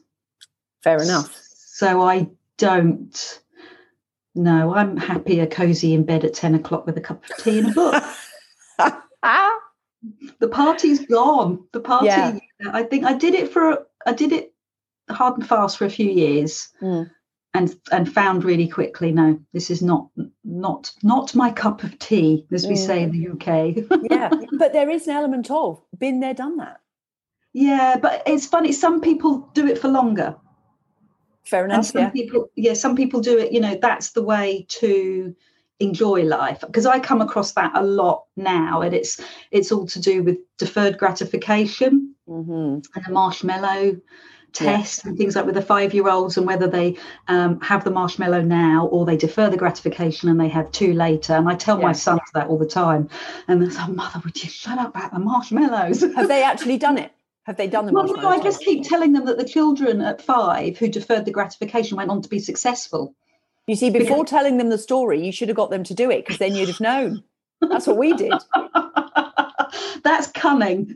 [0.83, 1.33] Fair enough.
[1.55, 3.41] So I don't.
[4.35, 7.69] No, I'm happier, cozy in bed at 10 o'clock with a cup of tea and
[7.69, 8.03] a book.
[10.39, 11.65] the party's gone.
[11.71, 12.39] The party, yeah.
[12.71, 14.53] I think I did it for, I did it
[15.09, 16.69] hard and fast for a few years.
[16.81, 17.11] Mm.
[17.55, 20.07] And, and found really quickly no this is not
[20.43, 22.83] not not my cup of tea as we mm.
[22.83, 26.81] say in the uk yeah but there is an element of been there done that
[27.53, 28.71] yeah, but it's funny.
[28.71, 30.35] Some people do it for longer.
[31.45, 31.77] Fair enough.
[31.77, 32.09] And some yeah.
[32.09, 33.51] people, yeah, some people do it.
[33.51, 35.35] You know, that's the way to
[35.79, 39.99] enjoy life because I come across that a lot now, and it's it's all to
[39.99, 42.79] do with deferred gratification mm-hmm.
[42.95, 43.97] and a marshmallow
[44.53, 45.09] test yeah.
[45.09, 48.41] and things like with the five year olds and whether they um, have the marshmallow
[48.41, 51.33] now or they defer the gratification and they have two later.
[51.33, 51.87] And I tell yeah.
[51.87, 53.09] my sons that all the time.
[53.47, 56.01] And they're like, Mother, would you shut up about the marshmallows?
[56.01, 57.11] Have they actually done it?
[57.43, 60.21] Have they done the well, no, I just keep telling them that the children at
[60.21, 63.13] five who deferred the gratification went on to be successful.
[63.67, 64.29] You see, before because...
[64.29, 66.69] telling them the story, you should have got them to do it because then you'd
[66.69, 67.23] have known.
[67.61, 68.33] That's what we did.
[70.03, 70.93] That's cunning.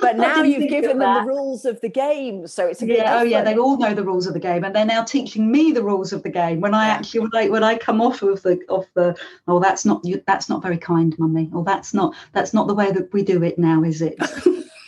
[0.00, 1.24] But now you've given them that.
[1.24, 3.18] the rules of the game, so it's a yeah.
[3.18, 5.72] Oh yeah, they all know the rules of the game, and they're now teaching me
[5.72, 6.60] the rules of the game.
[6.60, 9.16] When I actually when I when I come off of the of the
[9.48, 11.50] oh that's not you that's not very kind, mummy.
[11.54, 14.18] Or that's not that's not the way that we do it now, is it?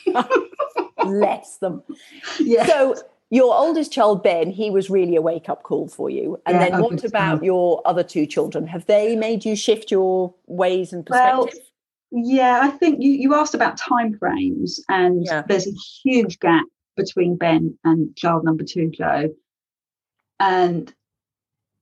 [1.06, 1.82] bless them.
[2.38, 2.66] Yeah.
[2.66, 2.96] So
[3.30, 6.40] your oldest child, Ben, he was really a wake up call for you.
[6.46, 8.66] And yeah, then what about your other two children?
[8.66, 11.54] Have they made you shift your ways and perspective?
[11.54, 15.42] Well, yeah, I think you, you asked about time frames, and yeah.
[15.48, 15.72] there's a
[16.04, 16.64] huge gap
[16.96, 19.34] between Ben and child number two, Joe.
[20.38, 20.94] And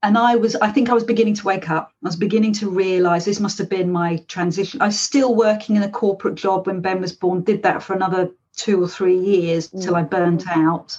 [0.02, 1.90] and I was, I think I was beginning to wake up.
[2.04, 4.82] I was beginning to realize this must have been my transition.
[4.82, 7.94] I was still working in a corporate job when Ben was born, did that for
[7.94, 9.82] another two or three years mm.
[9.82, 10.96] till I burnt out.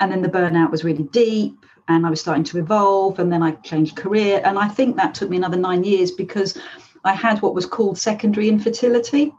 [0.00, 1.54] And then the burnout was really deep
[1.88, 3.18] and I was starting to evolve.
[3.18, 4.40] And then I changed career.
[4.44, 6.58] And I think that took me another nine years because
[7.04, 9.32] I had what was called secondary infertility.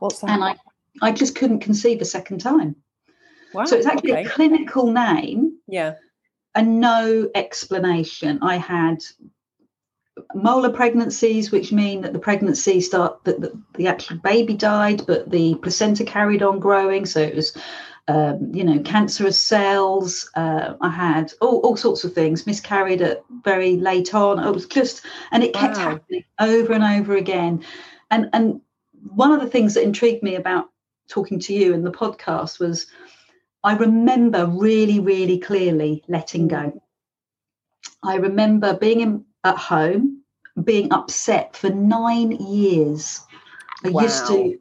[0.00, 0.30] What's that?
[0.30, 0.56] And I,
[1.02, 2.76] I just couldn't conceive a second time.
[3.52, 4.24] Wow, so it's actually okay.
[4.24, 5.58] a clinical name.
[5.68, 5.94] Yeah.
[6.56, 8.38] And no explanation.
[8.42, 9.04] I had
[10.34, 15.30] molar pregnancies, which mean that the pregnancy start that the, the, actual baby died, but
[15.30, 17.04] the placenta carried on growing.
[17.04, 17.56] So it was,
[18.06, 20.30] um, you know, cancerous cells.
[20.36, 22.46] Uh, I had all, all sorts of things.
[22.46, 24.38] Miscarried at very late on.
[24.38, 25.90] It was just, and it kept wow.
[25.90, 27.64] happening over and over again.
[28.10, 28.60] And and
[29.14, 30.70] one of the things that intrigued me about
[31.08, 32.86] talking to you in the podcast was
[33.64, 36.80] I remember really, really clearly letting go.
[38.02, 40.22] I remember being in at home,
[40.62, 43.20] being upset for nine years.
[43.84, 44.02] I wow.
[44.02, 44.58] used to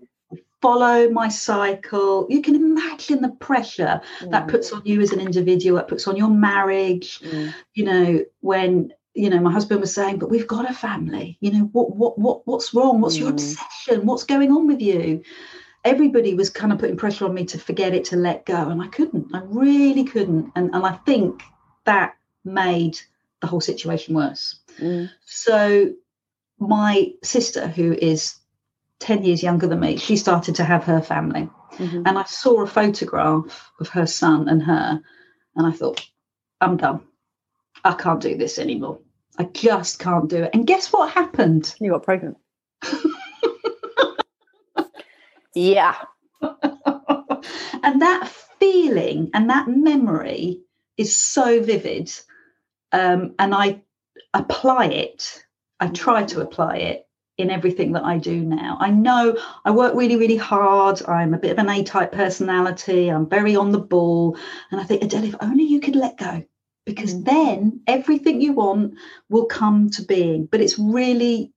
[0.62, 2.26] follow my cycle.
[2.30, 4.32] You can imagine the pressure mm.
[4.32, 7.20] that puts on you as an individual, that puts on your marriage.
[7.20, 7.54] Mm.
[7.74, 11.38] You know, when you know my husband was saying, "But we've got a family.
[11.42, 13.02] You know, what what what what's wrong?
[13.02, 13.22] What's mm.
[13.22, 14.06] your obsession?
[14.06, 15.22] What's going on with you?"
[15.86, 18.82] Everybody was kind of putting pressure on me to forget it, to let go, and
[18.82, 19.36] I couldn't.
[19.36, 21.44] I really couldn't, and and I think
[21.84, 22.16] that
[22.46, 23.00] made
[23.42, 24.56] the whole situation worse.
[24.80, 25.10] Mm.
[25.26, 25.94] So
[26.60, 28.36] my sister, who is
[29.00, 31.50] 10 years younger than me, she started to have her family.
[31.74, 32.04] Mm-hmm.
[32.06, 35.02] And I saw a photograph of her son and her,
[35.56, 36.06] and I thought,
[36.62, 37.02] I'm done.
[37.84, 39.00] I can't do this anymore.
[39.38, 40.52] I just can't do it.
[40.54, 41.76] And guess what happened?
[41.80, 42.38] You got pregnant.
[45.56, 45.96] yeah.
[46.42, 48.28] and that
[48.60, 50.62] feeling and that memory
[50.98, 52.12] is so vivid.
[52.92, 53.82] Um, and I
[54.34, 55.44] apply it.
[55.80, 58.78] I try to apply it in everything that I do now.
[58.80, 61.02] I know I work really, really hard.
[61.08, 63.10] I'm a bit of an A type personality.
[63.10, 64.38] I'm very on the ball.
[64.72, 66.44] And I think, Adele, if only you could let go,
[66.86, 67.26] because mm.
[67.26, 68.94] then everything you want
[69.30, 70.46] will come to being.
[70.46, 71.52] But it's really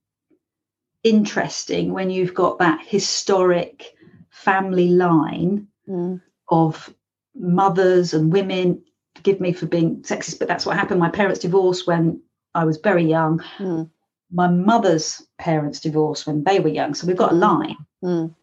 [1.04, 3.94] interesting when you've got that historic
[4.30, 6.20] family line mm.
[6.48, 6.92] of
[7.34, 8.82] mothers and women.
[9.14, 11.00] Forgive me for being sexist, but that's what happened.
[11.00, 12.22] My parents divorced when
[12.56, 13.42] I was very young.
[13.58, 13.90] Mm.
[14.32, 16.94] My mother's parents divorced when they were young.
[16.94, 17.40] So we've got a mm.
[17.40, 17.76] line.
[18.02, 18.34] Mm.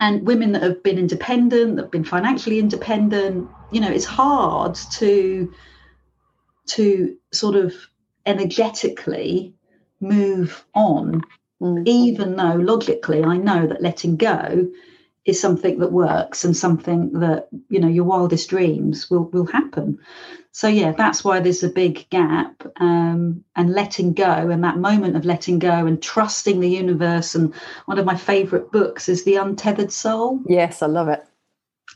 [0.00, 4.74] And women that have been independent, that have been financially independent, you know, it's hard
[4.92, 5.52] to
[6.66, 7.74] to sort of
[8.26, 9.54] energetically
[10.00, 11.22] move on,
[11.60, 11.82] mm.
[11.88, 14.68] even though logically I know that letting go
[15.24, 19.98] is something that works and something that you know your wildest dreams will will happen
[20.58, 25.14] so yeah that's why there's a big gap um, and letting go and that moment
[25.14, 29.36] of letting go and trusting the universe and one of my favorite books is the
[29.36, 31.22] untethered soul yes i love it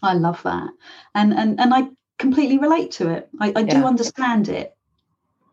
[0.05, 0.68] i love that
[1.16, 1.88] and and and i
[2.20, 3.81] completely relate to it i, I yeah.
[3.81, 4.77] do understand it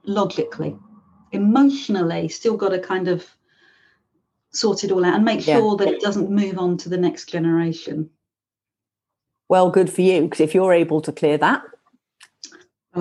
[0.04, 0.78] logically
[1.32, 3.26] emotionally still got to kind of
[4.52, 5.58] sort it all out and make yeah.
[5.58, 8.10] sure that it doesn't move on to the next generation.
[9.48, 11.62] Well, good for you because if you're able to clear that.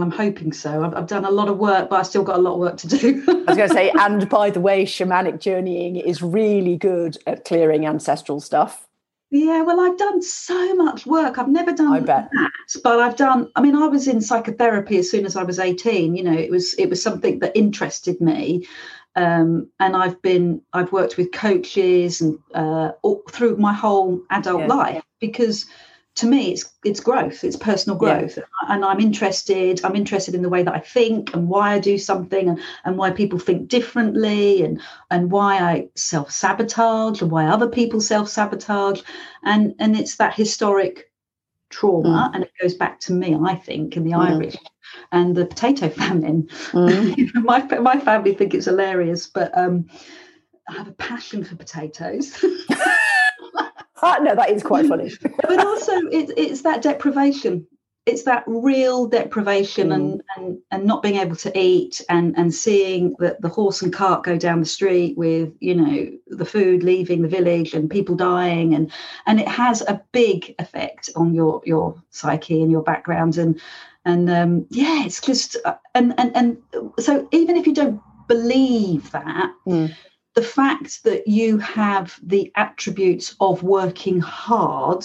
[0.03, 0.85] I'm hoping so.
[0.85, 2.77] I've, I've, done a lot of work, but I've still got a lot of work
[2.79, 3.25] to do.
[3.29, 7.45] I was going to say, and by the way, shamanic journeying is really good at
[7.45, 8.87] clearing ancestral stuff.
[9.31, 11.39] Yeah, well, I've done so much work.
[11.39, 12.31] I've never done I that,
[12.83, 13.51] but I've done.
[13.57, 16.17] I mean, I was in psychotherapy as soon as I was eighteen.
[16.17, 18.67] You know, it was it was something that interested me,
[19.17, 24.61] um, and I've been I've worked with coaches and uh, all, through my whole adult
[24.61, 24.67] yeah.
[24.67, 25.67] life because
[26.19, 28.45] to me it's it's growth it's personal growth yeah.
[28.69, 31.97] and i'm interested i'm interested in the way that i think and why i do
[31.97, 37.69] something and, and why people think differently and and why i self-sabotage and why other
[37.69, 39.01] people self-sabotage
[39.45, 41.11] and and it's that historic
[41.71, 42.35] trauma mm.
[42.35, 44.19] and it goes back to me i think in the mm.
[44.19, 44.57] irish
[45.13, 46.49] and the potato famine.
[46.73, 47.35] Mm.
[47.45, 49.87] my my family think it's hilarious, but um,
[50.69, 52.45] I have a passion for potatoes.
[54.03, 55.11] uh, no, that is quite funny.
[55.43, 57.67] but also, it, it's that deprivation.
[58.07, 59.95] It's that real deprivation mm.
[59.95, 63.93] and, and and not being able to eat and and seeing the, the horse and
[63.93, 68.15] cart go down the street with you know the food leaving the village and people
[68.15, 68.91] dying and
[69.27, 73.61] and it has a big effect on your your psyche and your background and
[74.07, 76.57] and um, yeah it's just uh, and and and
[76.99, 79.95] so even if you don't believe that mm.
[80.39, 85.05] The fact that you have the attributes of working hard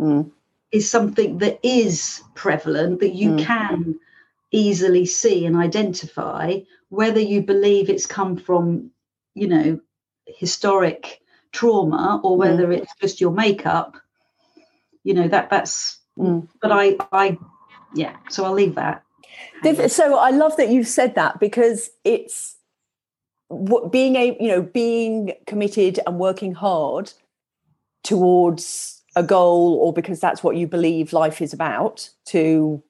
[0.00, 0.30] mm.
[0.72, 3.44] is something that is prevalent that you mm.
[3.44, 4.00] can
[4.52, 8.90] easily see and identify whether you believe it's come from
[9.34, 9.78] you know
[10.24, 11.20] historic
[11.52, 12.38] trauma or mm.
[12.38, 13.98] whether it's just your makeup
[15.04, 16.48] you know that that's mm.
[16.62, 17.36] but i i
[17.94, 19.02] yeah so i'll leave that
[19.88, 22.56] so i love that you've said that because it's
[23.90, 27.12] being a you know being committed and working hard
[28.04, 32.82] towards a goal or because that's what you believe life is about to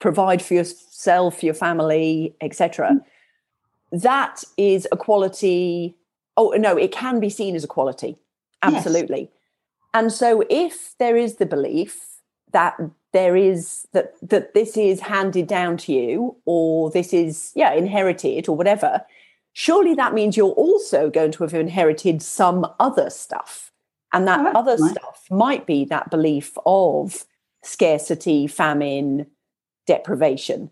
[0.00, 4.00] provide for yourself your family etc mm.
[4.00, 5.96] that is a quality
[6.36, 8.16] oh no it can be seen as a quality
[8.62, 9.30] absolutely yes.
[9.94, 12.00] and so if there is the belief
[12.52, 12.76] that
[13.12, 18.48] there is that that this is handed down to you or this is yeah inherited
[18.48, 19.00] or whatever
[19.52, 23.70] surely that means you're also going to have inherited some other stuff.
[24.12, 24.90] And that oh, other nice.
[24.90, 27.24] stuff might be that belief of
[27.62, 29.26] scarcity famine
[29.86, 30.70] deprivation.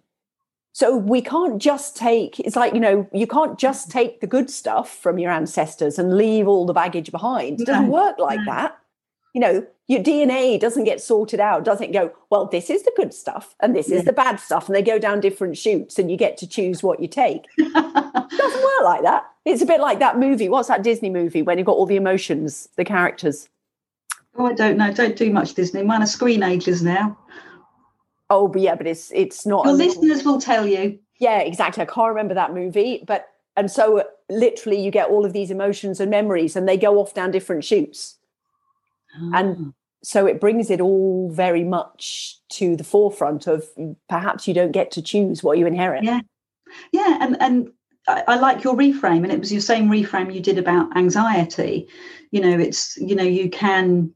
[0.73, 3.99] So we can't just take it's like you know you can't just mm-hmm.
[3.99, 7.61] take the good stuff from your ancestors and leave all the baggage behind.
[7.61, 8.80] It doesn't work like that
[9.35, 13.13] you know your DNA doesn't get sorted out, doesn't go, well, this is the good
[13.13, 13.97] stuff and this yeah.
[13.97, 14.69] is the bad stuff.
[14.69, 17.47] And they go down different shoots and you get to choose what you take.
[17.59, 19.25] it doesn't work like that.
[19.45, 20.49] It's a bit like that movie.
[20.49, 23.49] What's that Disney movie when you got all the emotions, the characters?
[24.37, 24.93] Oh, I don't know.
[24.93, 25.83] Don't do much Disney.
[25.83, 27.19] Mine are screenagers now.
[28.31, 29.65] Oh, but yeah, but it's it's not.
[29.65, 31.01] Your listeners will tell you.
[31.19, 31.83] Yeah, exactly.
[31.83, 35.99] I can't remember that movie, but and so literally you get all of these emotions
[35.99, 38.19] and memories, and they go off down different chutes.
[39.19, 39.31] Oh.
[39.35, 43.65] And so it brings it all very much to the forefront of
[44.09, 46.21] perhaps you don't get to choose what you inherit yeah
[46.93, 47.71] yeah and and
[48.09, 51.89] I, I, like your reframe and it was your same reframe you did about anxiety
[52.31, 54.13] you know it's you know you can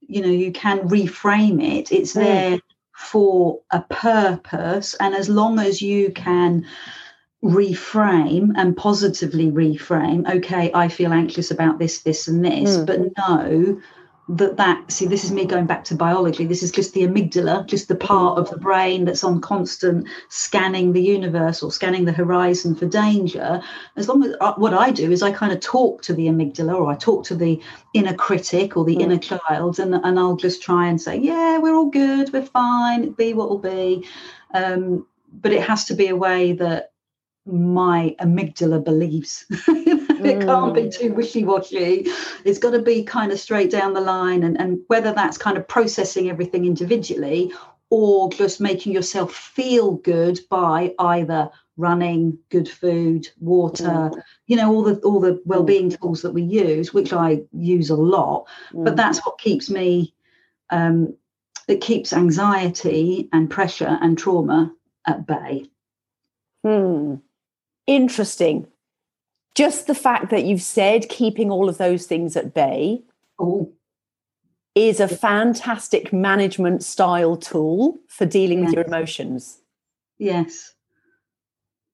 [0.00, 2.22] you know you can reframe it it's mm.
[2.22, 2.58] there
[2.96, 6.64] for a purpose and as long as you can
[7.44, 12.86] reframe and positively reframe okay i feel anxious about this this and this mm.
[12.86, 13.78] but no
[14.30, 17.66] that that see this is me going back to biology this is just the amygdala
[17.66, 22.12] just the part of the brain that's on constant scanning the universe or scanning the
[22.12, 23.60] horizon for danger
[23.96, 26.74] as long as uh, what i do is i kind of talk to the amygdala
[26.74, 27.60] or i talk to the
[27.92, 29.02] inner critic or the mm.
[29.02, 33.10] inner child and, and i'll just try and say yeah we're all good we're fine
[33.10, 34.06] be what will be
[34.54, 35.06] um,
[35.42, 36.92] but it has to be a way that
[37.46, 39.44] my amygdala believes.
[39.50, 40.94] it can't be mm.
[40.94, 42.06] too wishy-washy.
[42.44, 45.56] It's got to be kind of straight down the line, and, and whether that's kind
[45.56, 47.52] of processing everything individually
[47.90, 54.22] or just making yourself feel good by either running, good food, water, mm.
[54.46, 56.00] you know, all the all the well-being mm.
[56.00, 58.46] tools that we use, which I use a lot.
[58.72, 58.84] Mm.
[58.84, 60.14] But that's what keeps me
[60.70, 61.14] um,
[61.68, 64.72] it keeps anxiety and pressure and trauma
[65.06, 65.66] at bay.
[66.64, 67.16] Hmm
[67.86, 68.66] interesting.
[69.54, 73.02] Just the fact that you've said keeping all of those things at bay
[73.38, 73.72] oh.
[74.74, 78.66] is a fantastic management style tool for dealing yes.
[78.66, 79.60] with your emotions.
[80.18, 80.74] Yes.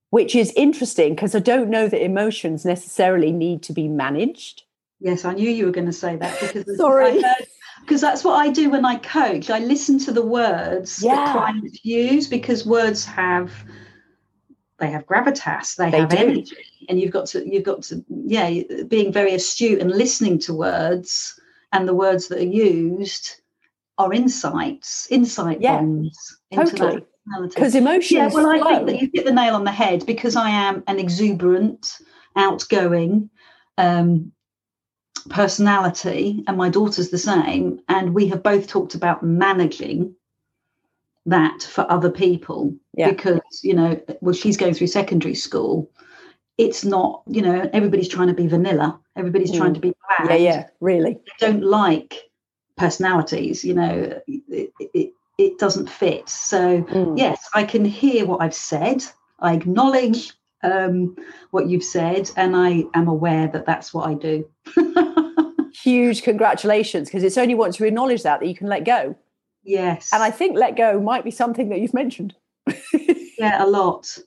[0.09, 4.62] Which is interesting because I don't know that emotions necessarily need to be managed.
[5.00, 7.22] Yes, I knew you were going to say that because sorry,
[7.81, 9.50] because that's what I do when I coach.
[9.50, 11.14] I listen to the words yeah.
[11.14, 13.50] that clients use because words have
[14.80, 16.16] they have gravitas they, they have do.
[16.16, 16.56] energy.
[16.88, 21.38] And you've got to you've got to yeah being very astute and listening to words
[21.72, 23.36] and the words that are used
[23.98, 27.04] are insights insight yeah, bombs totally.
[27.48, 30.36] because emotions yeah well i think that you hit the nail on the head because
[30.36, 31.98] i am an exuberant
[32.34, 33.28] outgoing
[33.76, 34.32] um,
[35.28, 37.80] personality and my daughter's the same.
[37.88, 40.14] And we have both talked about managing
[41.26, 43.11] that for other people yeah.
[43.11, 45.90] because you know well she's going through secondary school
[46.56, 49.59] it's not you know everybody's trying to be vanilla everybody's mm.
[49.59, 50.30] trying to be bland.
[50.30, 52.30] yeah yeah really they don't like
[52.76, 57.18] personalities you know it, it, it doesn't fit so mm.
[57.18, 59.04] yes i can hear what i've said
[59.40, 61.16] i acknowledge um,
[61.52, 64.46] what you've said and i am aware that that's what i do
[65.72, 69.16] huge congratulations because it's only once you acknowledge that that you can let go
[69.62, 70.10] Yes.
[70.12, 72.34] And I think let go might be something that you've mentioned.
[73.38, 74.18] yeah, a lot.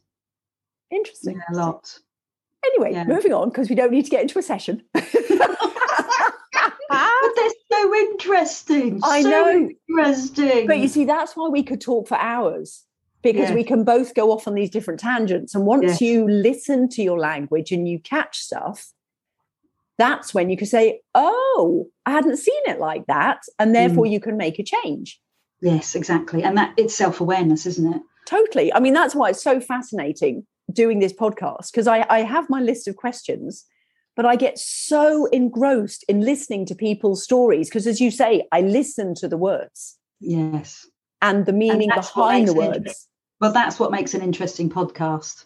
[0.92, 1.38] Interesting.
[1.38, 2.00] Yeah, a lot.
[2.66, 3.04] Anyway, yeah.
[3.04, 4.84] moving on because we don't need to get into a session.
[4.94, 5.04] but
[7.36, 9.00] they're so interesting.
[9.04, 9.70] I so know.
[9.90, 10.68] Interesting.
[10.68, 12.86] But you see, that's why we could talk for hours
[13.22, 13.54] because yes.
[13.54, 15.56] we can both go off on these different tangents.
[15.56, 16.02] And once yes.
[16.02, 18.92] you listen to your language and you catch stuff,
[19.98, 23.40] that's when you can say, Oh, I hadn't seen it like that.
[23.60, 24.12] And therefore mm.
[24.12, 25.20] you can make a change.
[25.64, 26.44] Yes, exactly.
[26.44, 28.02] And that it's self awareness, isn't it?
[28.28, 28.74] Totally.
[28.74, 32.60] I mean, that's why it's so fascinating doing this podcast because I, I have my
[32.60, 33.66] list of questions,
[34.18, 38.60] but I get so engrossed in listening to people's stories because, as you say, I
[38.60, 39.98] listen to the words.
[40.20, 40.86] Yes.
[41.22, 43.08] And the meaning and behind the words.
[43.40, 45.46] Well, that's what makes an interesting podcast.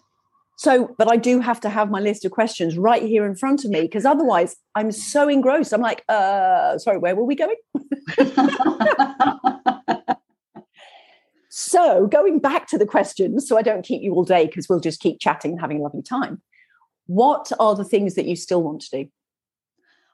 [0.57, 3.63] So, but I do have to have my list of questions right here in front
[3.63, 5.71] of me because otherwise I'm so engrossed.
[5.71, 7.55] I'm like, uh, sorry, where were we going?
[11.59, 14.79] So, going back to the questions, so I don't keep you all day because we'll
[14.79, 16.39] just keep chatting and having a lovely time.
[17.07, 19.09] What are the things that you still want to do?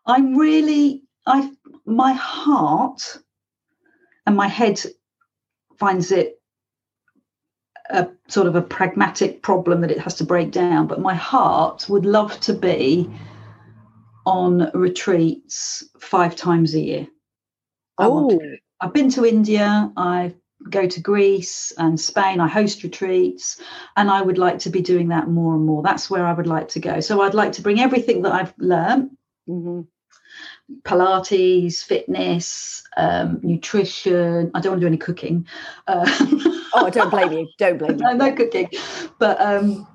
[0.06, 1.52] I'm really, I,
[1.86, 3.18] my heart
[4.26, 4.80] and my head
[5.78, 6.42] finds it
[7.90, 10.88] a sort of a pragmatic problem that it has to break down.
[10.88, 13.10] But my heart would love to be
[14.26, 17.08] on retreats five times a year.
[17.98, 18.40] Oh,
[18.82, 19.92] I've been to India.
[19.96, 20.36] I've
[20.70, 22.40] go to Greece and Spain.
[22.40, 23.62] I host retreats,
[23.98, 25.84] and I would like to be doing that more and more.
[25.84, 27.00] That's where I would like to go.
[27.00, 29.12] So I'd like to bring everything that I've learned.
[29.48, 29.82] Mm-hmm.
[30.84, 34.52] Pilates, fitness, um, nutrition.
[34.54, 35.48] I don't want to do any cooking.
[35.88, 36.06] Uh,
[36.74, 37.48] oh, don't blame you.
[37.58, 37.98] Don't blame you.
[38.04, 38.70] no, no cooking,
[39.20, 39.88] but um,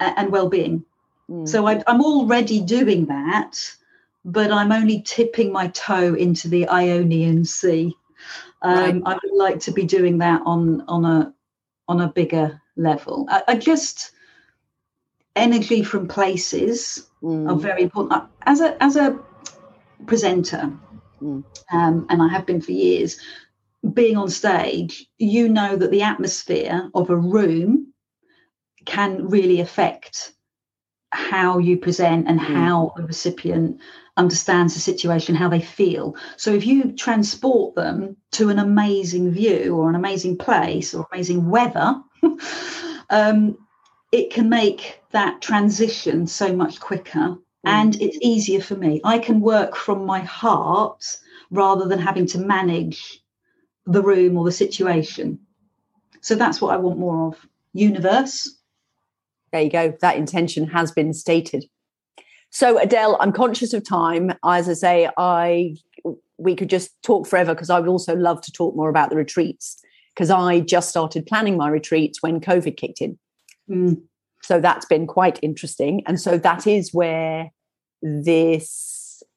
[0.00, 0.84] and well-being.
[1.30, 1.48] Mm.
[1.48, 3.58] So I, I'm already doing that,
[4.24, 7.96] but I'm only tipping my toe into the Ionian Sea.
[8.62, 9.02] Um, right.
[9.06, 11.34] I would like to be doing that on on a
[11.88, 13.26] on a bigger level.
[13.30, 14.10] I, I just
[15.36, 17.50] energy from places mm.
[17.50, 18.24] are very important.
[18.42, 19.18] As a as a
[20.06, 20.72] presenter,
[21.22, 21.44] mm.
[21.72, 23.18] um, and I have been for years,
[23.92, 27.92] being on stage, you know that the atmosphere of a room
[28.84, 30.32] can really affect
[31.12, 32.44] how you present and mm.
[32.44, 33.80] how the recipient
[34.16, 36.14] understands the situation, how they feel.
[36.36, 41.48] So if you transport them to an amazing view or an amazing place or amazing
[41.48, 42.00] weather,
[43.10, 43.56] um,
[44.12, 47.38] it can make that transition so much quicker mm.
[47.64, 49.00] and it's easier for me.
[49.04, 51.04] I can work from my heart
[51.50, 53.20] rather than having to manage
[53.86, 55.38] the room or the situation.
[56.20, 57.46] So that's what I want more of.
[57.72, 58.56] Universe.
[59.52, 59.96] There you go.
[60.00, 61.64] That intention has been stated.
[62.50, 64.32] So Adele, I'm conscious of time.
[64.44, 65.76] As I say, I
[66.36, 69.16] we could just talk forever because I would also love to talk more about the
[69.16, 69.80] retreats
[70.14, 73.18] because I just started planning my retreats when COVID kicked in.
[73.68, 74.02] Mm.
[74.42, 76.02] So that's been quite interesting.
[76.06, 77.50] And so that is where
[78.02, 78.89] this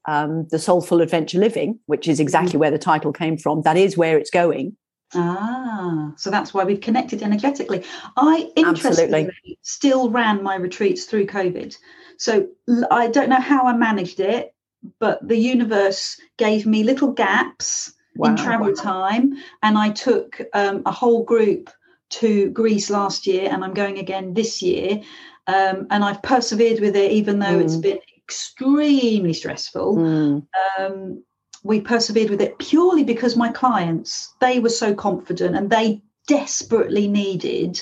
[0.05, 2.59] um, the soulful adventure living, which is exactly mm.
[2.59, 4.75] where the title came from, that is where it's going.
[5.15, 7.83] Ah, so that's why we've connected energetically.
[8.17, 9.59] I interestingly Absolutely.
[9.61, 11.77] still ran my retreats through COVID.
[12.17, 12.47] So
[12.89, 14.55] I don't know how I managed it,
[14.99, 18.29] but the universe gave me little gaps wow.
[18.29, 19.33] in travel time.
[19.61, 21.69] And I took um, a whole group
[22.11, 25.01] to Greece last year, and I'm going again this year.
[25.47, 27.63] Um, and I've persevered with it, even though mm.
[27.63, 29.97] it's been extremely stressful.
[29.97, 30.47] Mm.
[30.79, 31.23] Um,
[31.63, 37.07] we persevered with it purely because my clients they were so confident and they desperately
[37.07, 37.81] needed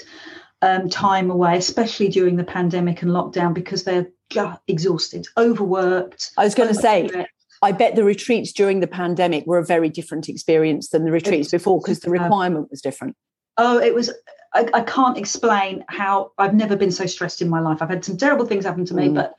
[0.62, 4.08] um, time away, especially during the pandemic and lockdown, because they're
[4.68, 6.32] exhausted, overworked.
[6.38, 7.10] I was going to say,
[7.62, 11.52] I bet the retreats during the pandemic were a very different experience than the retreats
[11.52, 13.16] before because the requirement was different.
[13.58, 14.12] Oh, it was.
[14.54, 17.82] I, I, can't explain how I've never been so stressed in my life.
[17.82, 19.16] I've had some terrible things happen to me, mm.
[19.16, 19.34] but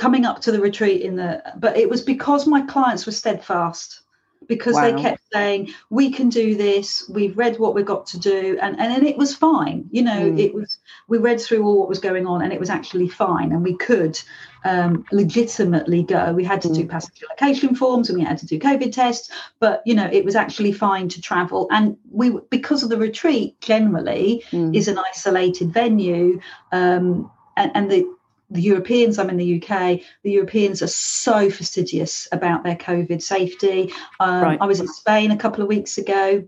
[0.00, 4.00] coming up to the retreat in the, but it was because my clients were steadfast
[4.46, 4.90] because wow.
[4.90, 8.80] they kept saying we can do this we've read what we've got to do and
[8.80, 10.38] and, and it was fine you know mm.
[10.40, 10.78] it was
[11.08, 13.76] we read through all what was going on and it was actually fine and we
[13.76, 14.18] could
[14.64, 16.74] um, legitimately go we had to mm.
[16.74, 20.24] do passenger location forms and we had to do covid tests but you know it
[20.24, 24.74] was actually fine to travel and we because of the retreat generally mm.
[24.74, 26.40] is an isolated venue
[26.72, 28.10] um, and, and the
[28.50, 33.92] the Europeans, I'm in the UK, the Europeans are so fastidious about their COVID safety.
[34.18, 34.58] Um, right.
[34.60, 36.46] I was in Spain a couple of weeks ago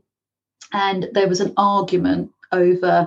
[0.72, 3.06] and there was an argument over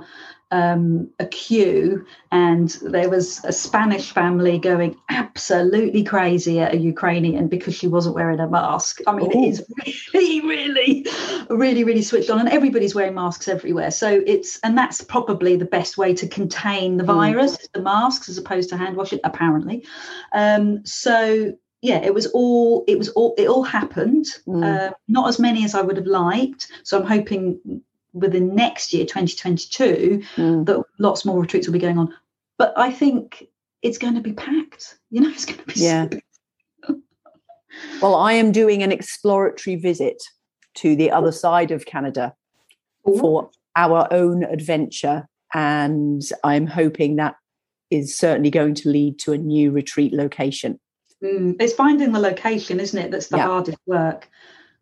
[0.52, 7.48] um, a queue, and there was a Spanish family going absolutely crazy at a Ukrainian
[7.48, 9.02] because she wasn't wearing a mask.
[9.08, 9.44] I mean, Ooh.
[9.44, 9.66] it is
[10.14, 11.06] really, really,
[11.50, 13.92] really, really switched on, and everybody's wearing masks everywhere.
[13.92, 17.08] So it's, and that's probably the best way to contain the mm.
[17.08, 17.72] virus, mm.
[17.74, 19.86] the masks as opposed to hand washing, apparently.
[20.34, 24.26] Um, so yeah, it was all it was all it all happened.
[24.48, 24.64] Mm.
[24.64, 26.68] Uh, not as many as I would have liked.
[26.84, 27.82] So I'm hoping
[28.16, 30.66] within next year 2022 mm.
[30.66, 32.12] that lots more retreats will be going on
[32.58, 33.48] but i think
[33.82, 36.08] it's going to be packed you know it's going to be yeah
[38.02, 40.24] well i am doing an exploratory visit
[40.74, 42.34] to the other side of canada
[43.08, 43.18] Ooh.
[43.20, 47.36] for our own adventure and i'm hoping that
[47.92, 50.80] is certainly going to lead to a new retreat location
[51.22, 51.54] mm.
[51.60, 53.46] it's finding the location isn't it that's the yeah.
[53.46, 54.30] hardest work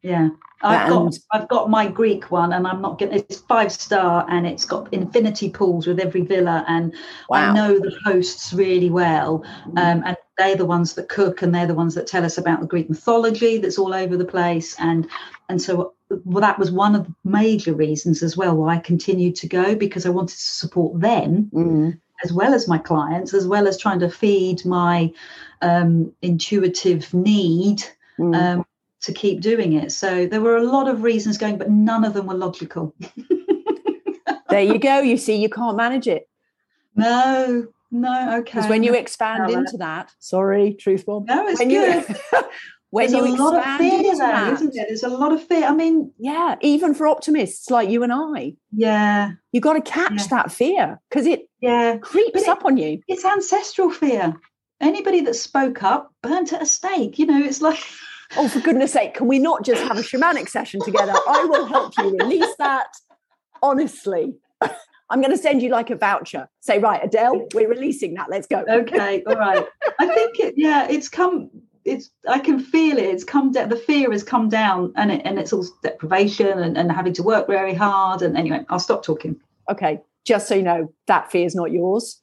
[0.04, 0.30] yeah
[0.64, 4.48] I've got I've got my Greek one, and I'm not getting it's five star, and
[4.48, 6.94] it's got infinity pools with every villa, and
[7.30, 7.52] wow.
[7.52, 9.78] I know the hosts really well, mm.
[9.78, 12.62] um, and they're the ones that cook, and they're the ones that tell us about
[12.62, 15.08] the Greek mythology that's all over the place, and
[15.50, 15.94] and so
[16.24, 19.76] well, that was one of the major reasons as well why I continued to go
[19.76, 21.50] because I wanted to support them.
[21.54, 22.00] Mm.
[22.24, 25.12] As well as my clients, as well as trying to feed my
[25.62, 27.84] um, intuitive need
[28.18, 28.34] mm.
[28.34, 28.66] um,
[29.04, 29.92] to keep doing it.
[29.92, 32.96] So there were a lot of reasons going, but none of them were logical.
[34.50, 35.00] there you go.
[35.00, 36.28] You see, you can't manage it.
[36.96, 38.44] No, no, okay.
[38.44, 41.26] Because when you expand into that, sorry, truth bomb.
[41.26, 42.06] No, it's when good.
[42.08, 42.16] You,
[42.92, 44.86] when There's you a lot of fear there, that, isn't there?
[44.88, 45.66] There's a lot of fear.
[45.66, 48.54] I mean, yeah, even for optimists like you and I.
[48.72, 49.32] Yeah.
[49.52, 50.28] You got to catch yeah.
[50.28, 53.02] that fear because it yeah creeps it, up on you.
[53.08, 54.40] It's ancestral fear.
[54.80, 57.18] Anybody that spoke up burnt at a stake.
[57.18, 57.80] You know, it's like
[58.38, 61.14] oh, for goodness sake, can we not just have a shamanic session together?
[61.28, 62.88] I will help you release that.
[63.62, 64.36] Honestly,
[65.10, 66.50] I'm going to send you like a voucher.
[66.60, 68.30] Say, right, Adele, we're releasing that.
[68.30, 68.66] Let's go.
[68.68, 69.66] Okay, all right.
[70.00, 71.50] I think it, yeah, it's come.
[71.86, 73.04] It's I can feel it.
[73.04, 73.70] It's come down.
[73.70, 77.24] The fear has come down, and it and it's all deprivation and, and having to
[77.24, 78.22] work very hard.
[78.22, 79.40] And anyway, I'll stop talking.
[79.70, 82.22] Okay, just so you know, that fear is not yours.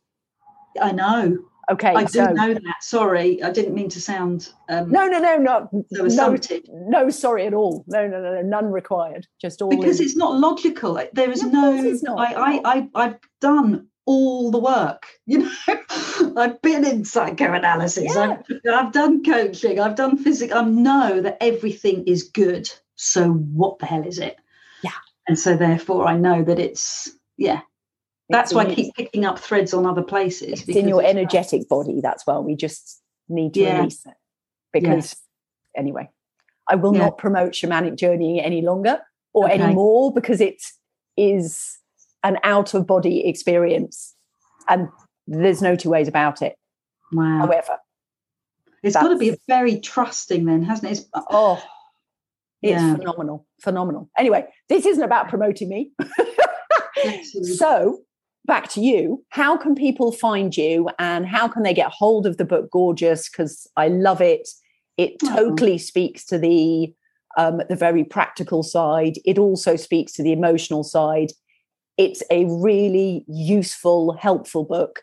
[0.80, 1.38] I know.
[1.70, 2.76] Okay, I so, do know that.
[2.80, 4.52] Sorry, I didn't mean to sound.
[4.68, 6.36] Um, no, no, no, no, no,
[6.68, 7.10] no.
[7.10, 7.84] Sorry at all.
[7.86, 8.42] No, no, no, no.
[8.42, 9.28] None required.
[9.40, 10.06] Just all because in.
[10.06, 11.00] it's not logical.
[11.12, 11.80] There is no.
[12.02, 15.06] no I, I, I, I've done all the work.
[15.26, 18.12] You know, I've been in psychoanalysis.
[18.16, 18.38] Yeah.
[18.48, 19.78] I've, I've done coaching.
[19.78, 20.52] I've done physics.
[20.52, 22.68] I know that everything is good.
[22.96, 24.36] So what the hell is it?
[24.82, 24.90] Yeah.
[25.28, 27.60] And so therefore, I know that it's yeah
[28.30, 30.64] that's why I keep picking up threads on other places.
[30.66, 32.00] It's in your energetic body.
[32.00, 33.78] That's why we just need to yeah.
[33.78, 34.14] release it.
[34.72, 35.16] Because yes.
[35.76, 36.08] anyway,
[36.68, 37.06] I will yeah.
[37.06, 39.00] not promote shamanic journeying any longer
[39.32, 39.60] or okay.
[39.60, 40.62] anymore because it
[41.16, 41.78] is
[42.22, 44.14] an out of body experience
[44.68, 44.88] and
[45.26, 46.56] there's no two ways about it.
[47.12, 47.38] Wow.
[47.38, 47.78] However,
[48.82, 50.98] it's got to be very trusting then, hasn't it?
[50.98, 51.62] It's, uh, oh,
[52.62, 52.96] it's yeah.
[52.96, 53.46] phenomenal.
[53.60, 54.10] Phenomenal.
[54.16, 55.92] Anyway, this isn't about promoting me.
[57.56, 58.00] so,
[58.46, 59.24] back to you.
[59.30, 63.28] How can people find you and how can they get hold of the book Gorgeous?
[63.28, 64.48] Because I love it.
[64.96, 65.34] It oh.
[65.34, 66.92] totally speaks to the
[67.36, 69.14] um, the very practical side.
[69.24, 71.30] It also speaks to the emotional side.
[71.96, 75.00] It's a really useful, helpful book.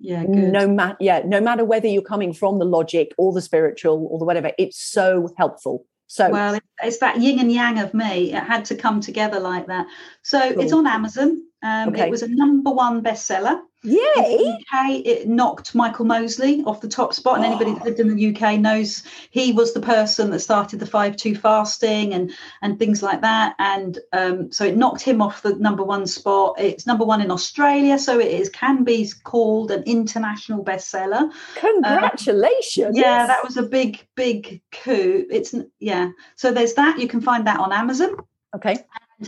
[0.00, 0.52] Yeah, good.
[0.52, 4.18] no matter yeah, no matter whether you're coming from the logic or the spiritual or
[4.18, 5.86] the whatever, it's so helpful.
[6.06, 8.32] So well, it's that yin and yang of me.
[8.32, 9.86] It had to come together like that.
[10.22, 10.62] So cool.
[10.62, 11.42] it's on Amazon.
[11.62, 12.06] Um, okay.
[12.06, 13.60] It was a number one bestseller.
[13.84, 14.58] Yay!
[14.72, 17.48] UK, it knocked Michael Mosley off the top spot, and oh.
[17.48, 21.16] anybody that lived in the UK knows he was the person that started the five
[21.16, 22.32] two fasting and
[22.62, 23.54] and things like that.
[23.60, 26.56] And um, so it knocked him off the number one spot.
[26.58, 31.30] It's number one in Australia, so it is can be called an international bestseller.
[31.54, 32.96] Congratulations!
[32.96, 35.24] Um, yeah, that was a big big coup.
[35.30, 36.10] It's yeah.
[36.34, 36.98] So there's that.
[36.98, 38.16] You can find that on Amazon.
[38.56, 38.76] Okay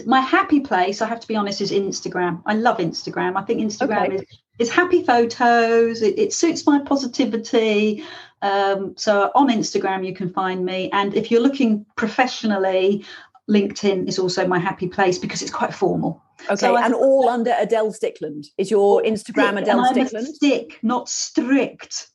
[0.06, 2.42] my happy place, I have to be honest, is Instagram.
[2.46, 3.36] I love Instagram.
[3.36, 4.16] I think Instagram okay.
[4.16, 4.22] is,
[4.58, 6.02] is happy photos.
[6.02, 8.04] It, it suits my positivity.
[8.42, 10.90] Um, so on Instagram, you can find me.
[10.92, 13.04] And if you're looking professionally,
[13.50, 16.22] LinkedIn is also my happy place because it's quite formal.
[16.44, 18.46] Okay, so and all under Adele Stickland.
[18.56, 20.26] Is your Instagram Adele Stickland?
[20.26, 22.08] stick, not strict.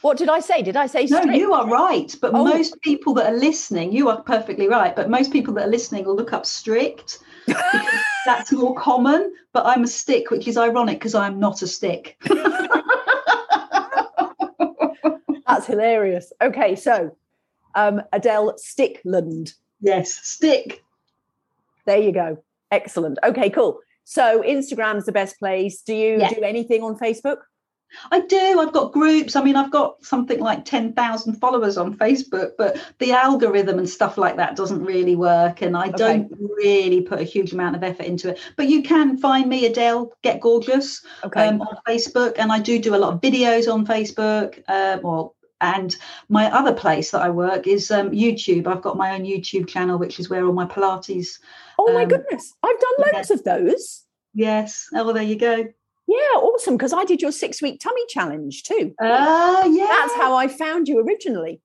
[0.00, 0.62] What did I say?
[0.62, 1.26] Did I say strict?
[1.26, 2.14] No, you are right.
[2.20, 2.44] But oh.
[2.44, 4.94] most people that are listening, you are perfectly right.
[4.94, 7.18] But most people that are listening will look up strict
[8.26, 9.34] that's more common.
[9.52, 12.16] But I'm a stick, which is ironic because I'm not a stick.
[15.46, 16.32] that's hilarious.
[16.40, 17.14] Okay, so
[17.74, 19.54] um, Adele Stickland.
[19.80, 20.82] Yes, stick.
[21.84, 22.42] There you go.
[22.70, 23.18] Excellent.
[23.24, 23.80] Okay, cool.
[24.04, 25.82] So Instagram's the best place.
[25.82, 26.30] Do you yeah.
[26.30, 27.38] do anything on Facebook?
[28.10, 28.60] I do.
[28.60, 29.36] I've got groups.
[29.36, 34.18] I mean, I've got something like 10,000 followers on Facebook, but the algorithm and stuff
[34.18, 35.62] like that doesn't really work.
[35.62, 35.96] And I okay.
[35.96, 38.40] don't really put a huge amount of effort into it.
[38.56, 41.48] But you can find me, Adele Get Gorgeous, okay.
[41.48, 42.34] um, on Facebook.
[42.38, 44.62] And I do do a lot of videos on Facebook.
[44.68, 45.32] Um, or
[45.62, 45.96] and
[46.28, 48.66] my other place that I work is um, YouTube.
[48.66, 51.38] I've got my own YouTube channel, which is where all my Pilates.
[51.78, 52.52] Oh my um, goodness!
[52.62, 53.36] I've done loads yeah.
[53.36, 54.04] of those.
[54.34, 54.88] Yes.
[54.94, 55.68] Oh, there you go.
[56.06, 56.76] Yeah, awesome.
[56.76, 58.94] Because I did your six week tummy challenge too.
[59.00, 59.86] Ah, uh, yeah.
[59.86, 61.60] That's how I found you originally.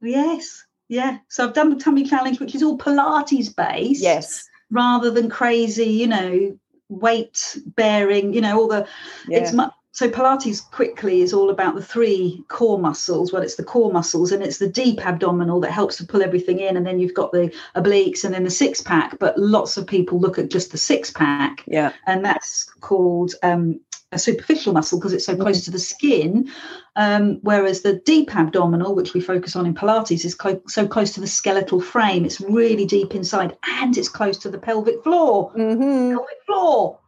[0.00, 0.64] Yes.
[0.88, 1.18] Yeah.
[1.28, 4.02] So I've done the tummy challenge, which is all Pilates based.
[4.02, 4.44] Yes.
[4.70, 6.58] Rather than crazy, you know,
[6.88, 8.86] weight bearing, you know, all the,
[9.28, 9.38] yeah.
[9.38, 13.32] it's much, so Pilates quickly is all about the three core muscles.
[13.32, 16.58] Well, it's the core muscles and it's the deep abdominal that helps to pull everything
[16.58, 19.16] in, and then you've got the obliques and then the six pack.
[19.20, 23.78] But lots of people look at just the six pack, yeah, and that's called um,
[24.14, 25.64] a superficial muscle because it's so close mm.
[25.64, 26.50] to the skin.
[26.96, 31.12] Um, whereas the deep abdominal, which we focus on in Pilates, is clo- so close
[31.14, 32.24] to the skeletal frame.
[32.24, 35.52] It's really deep inside and it's close to the pelvic floor.
[35.54, 36.14] Mm-hmm.
[36.14, 36.98] Pelvic floor.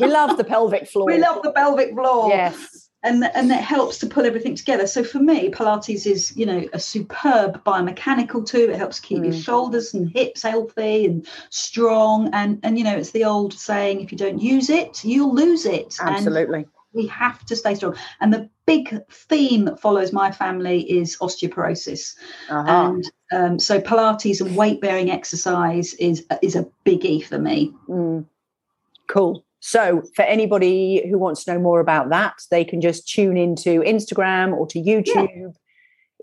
[0.00, 1.06] we love the pelvic floor.
[1.06, 2.28] We love the pelvic floor.
[2.28, 2.90] Yes.
[3.04, 4.86] And, and that helps to pull everything together.
[4.86, 8.70] So for me, Pilates is, you know, a superb biomechanical tool.
[8.70, 9.24] It helps keep mm.
[9.24, 12.30] your shoulders and hips healthy and strong.
[12.32, 15.66] And and you know, it's the old saying: if you don't use it, you'll lose
[15.66, 15.96] it.
[16.00, 16.58] Absolutely.
[16.58, 17.96] And we have to stay strong.
[18.20, 22.14] And the big theme that follows my family is osteoporosis.
[22.48, 22.68] Uh-huh.
[22.68, 27.72] And um, so Pilates and weight bearing exercise is is a biggie for me.
[27.88, 28.26] Mm.
[29.08, 29.44] Cool.
[29.64, 33.80] So, for anybody who wants to know more about that, they can just tune into
[33.82, 35.28] Instagram or to YouTube.
[35.36, 35.48] Yeah.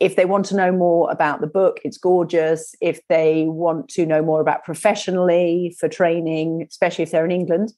[0.02, 2.76] If they want to know more about the book, it's gorgeous.
[2.82, 7.72] If they want to know more about professionally for training, especially if they're in England,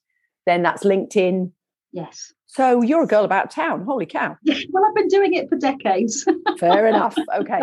[0.47, 1.51] then that's LinkedIn.
[1.91, 2.33] Yes.
[2.47, 3.85] So you're a girl about town.
[3.85, 4.35] Holy cow.
[4.71, 6.25] well, I've been doing it for decades.
[6.59, 7.15] Fair enough.
[7.35, 7.61] Okay.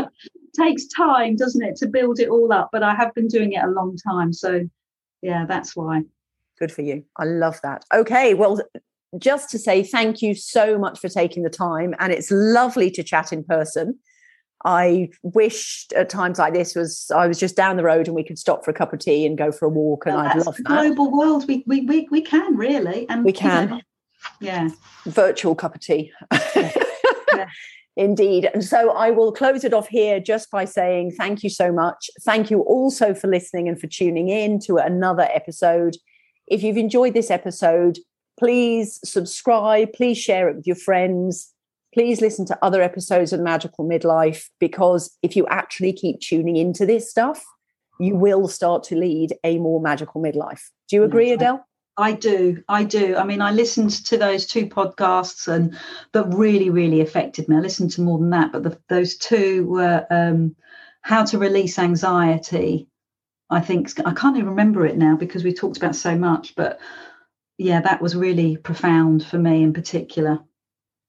[0.56, 2.68] takes time, doesn't it, to build it all up?
[2.70, 4.32] But I have been doing it a long time.
[4.32, 4.68] So,
[5.20, 6.02] yeah, that's why.
[6.58, 7.04] Good for you.
[7.16, 7.84] I love that.
[7.94, 8.60] Okay, well,
[9.18, 13.02] just to say thank you so much for taking the time, and it's lovely to
[13.02, 13.98] chat in person.
[14.64, 18.24] I wished at times like this was I was just down the road and we
[18.24, 20.36] could stop for a cup of tea and go for a walk, and well, I'd
[20.44, 20.64] love that.
[20.64, 23.80] Global world, we we we, we can really, and we can, you know,
[24.40, 24.68] yeah,
[25.06, 26.12] virtual cup of tea.
[26.56, 27.48] yeah.
[27.98, 28.48] Indeed.
[28.54, 32.08] And so I will close it off here just by saying thank you so much.
[32.20, 35.96] Thank you also for listening and for tuning in to another episode.
[36.50, 37.98] If you've enjoyed this episode,
[38.38, 41.52] please subscribe, please share it with your friends.
[41.94, 46.84] please listen to other episodes of Magical Midlife because if you actually keep tuning into
[46.84, 47.42] this stuff,
[47.98, 50.60] you will start to lead a more magical midlife.
[50.88, 51.64] Do you agree, Adele?
[51.96, 52.62] I do.
[52.68, 53.16] I do.
[53.16, 55.76] I mean, I listened to those two podcasts and
[56.12, 57.56] that really, really affected me.
[57.56, 60.54] I listened to more than that, but the, those two were um,
[61.02, 62.86] how to release anxiety.
[63.50, 66.78] I think I can't even remember it now because we talked about so much, but
[67.56, 70.38] yeah, that was really profound for me in particular.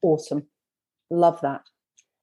[0.01, 0.47] Awesome.
[1.11, 1.61] Love that.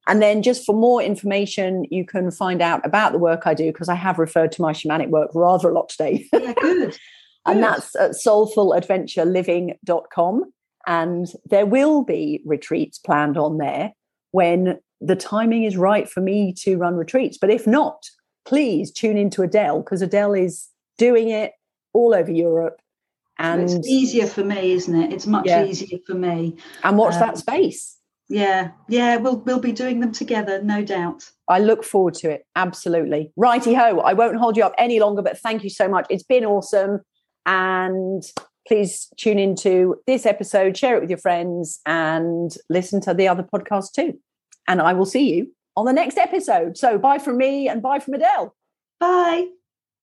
[0.09, 3.73] And then just for more information, you can find out about the work I do
[3.73, 6.29] because I have referred to my shamanic work rather a lot today.
[6.33, 6.97] Yeah, good.
[7.47, 10.53] and that's at soulfuladventureliving.com.
[10.87, 13.93] And there will be retreats planned on there
[14.31, 17.39] when the timing is right for me to run retreats.
[17.39, 18.09] But if not,
[18.47, 21.53] please tune into Adele because Adele is doing it
[21.93, 22.81] all over Europe.
[23.39, 25.13] And it's easier for me, isn't it?
[25.13, 25.65] It's much yeah.
[25.65, 26.57] easier for me.
[26.85, 27.99] And watch um, that space.
[28.29, 31.31] Yeah, yeah, we'll we'll be doing them together, no doubt.
[31.49, 32.47] I look forward to it.
[32.57, 33.31] Absolutely.
[33.37, 34.01] Righty ho.
[34.01, 36.07] I won't hold you up any longer, but thank you so much.
[36.09, 37.03] It's been awesome.
[37.45, 38.25] And
[38.67, 43.45] please tune into this episode, share it with your friends, and listen to the other
[43.45, 44.19] podcast too.
[44.67, 46.77] And I will see you on the next episode.
[46.77, 48.55] So bye from me and bye from Adele.
[48.99, 49.56] Bye.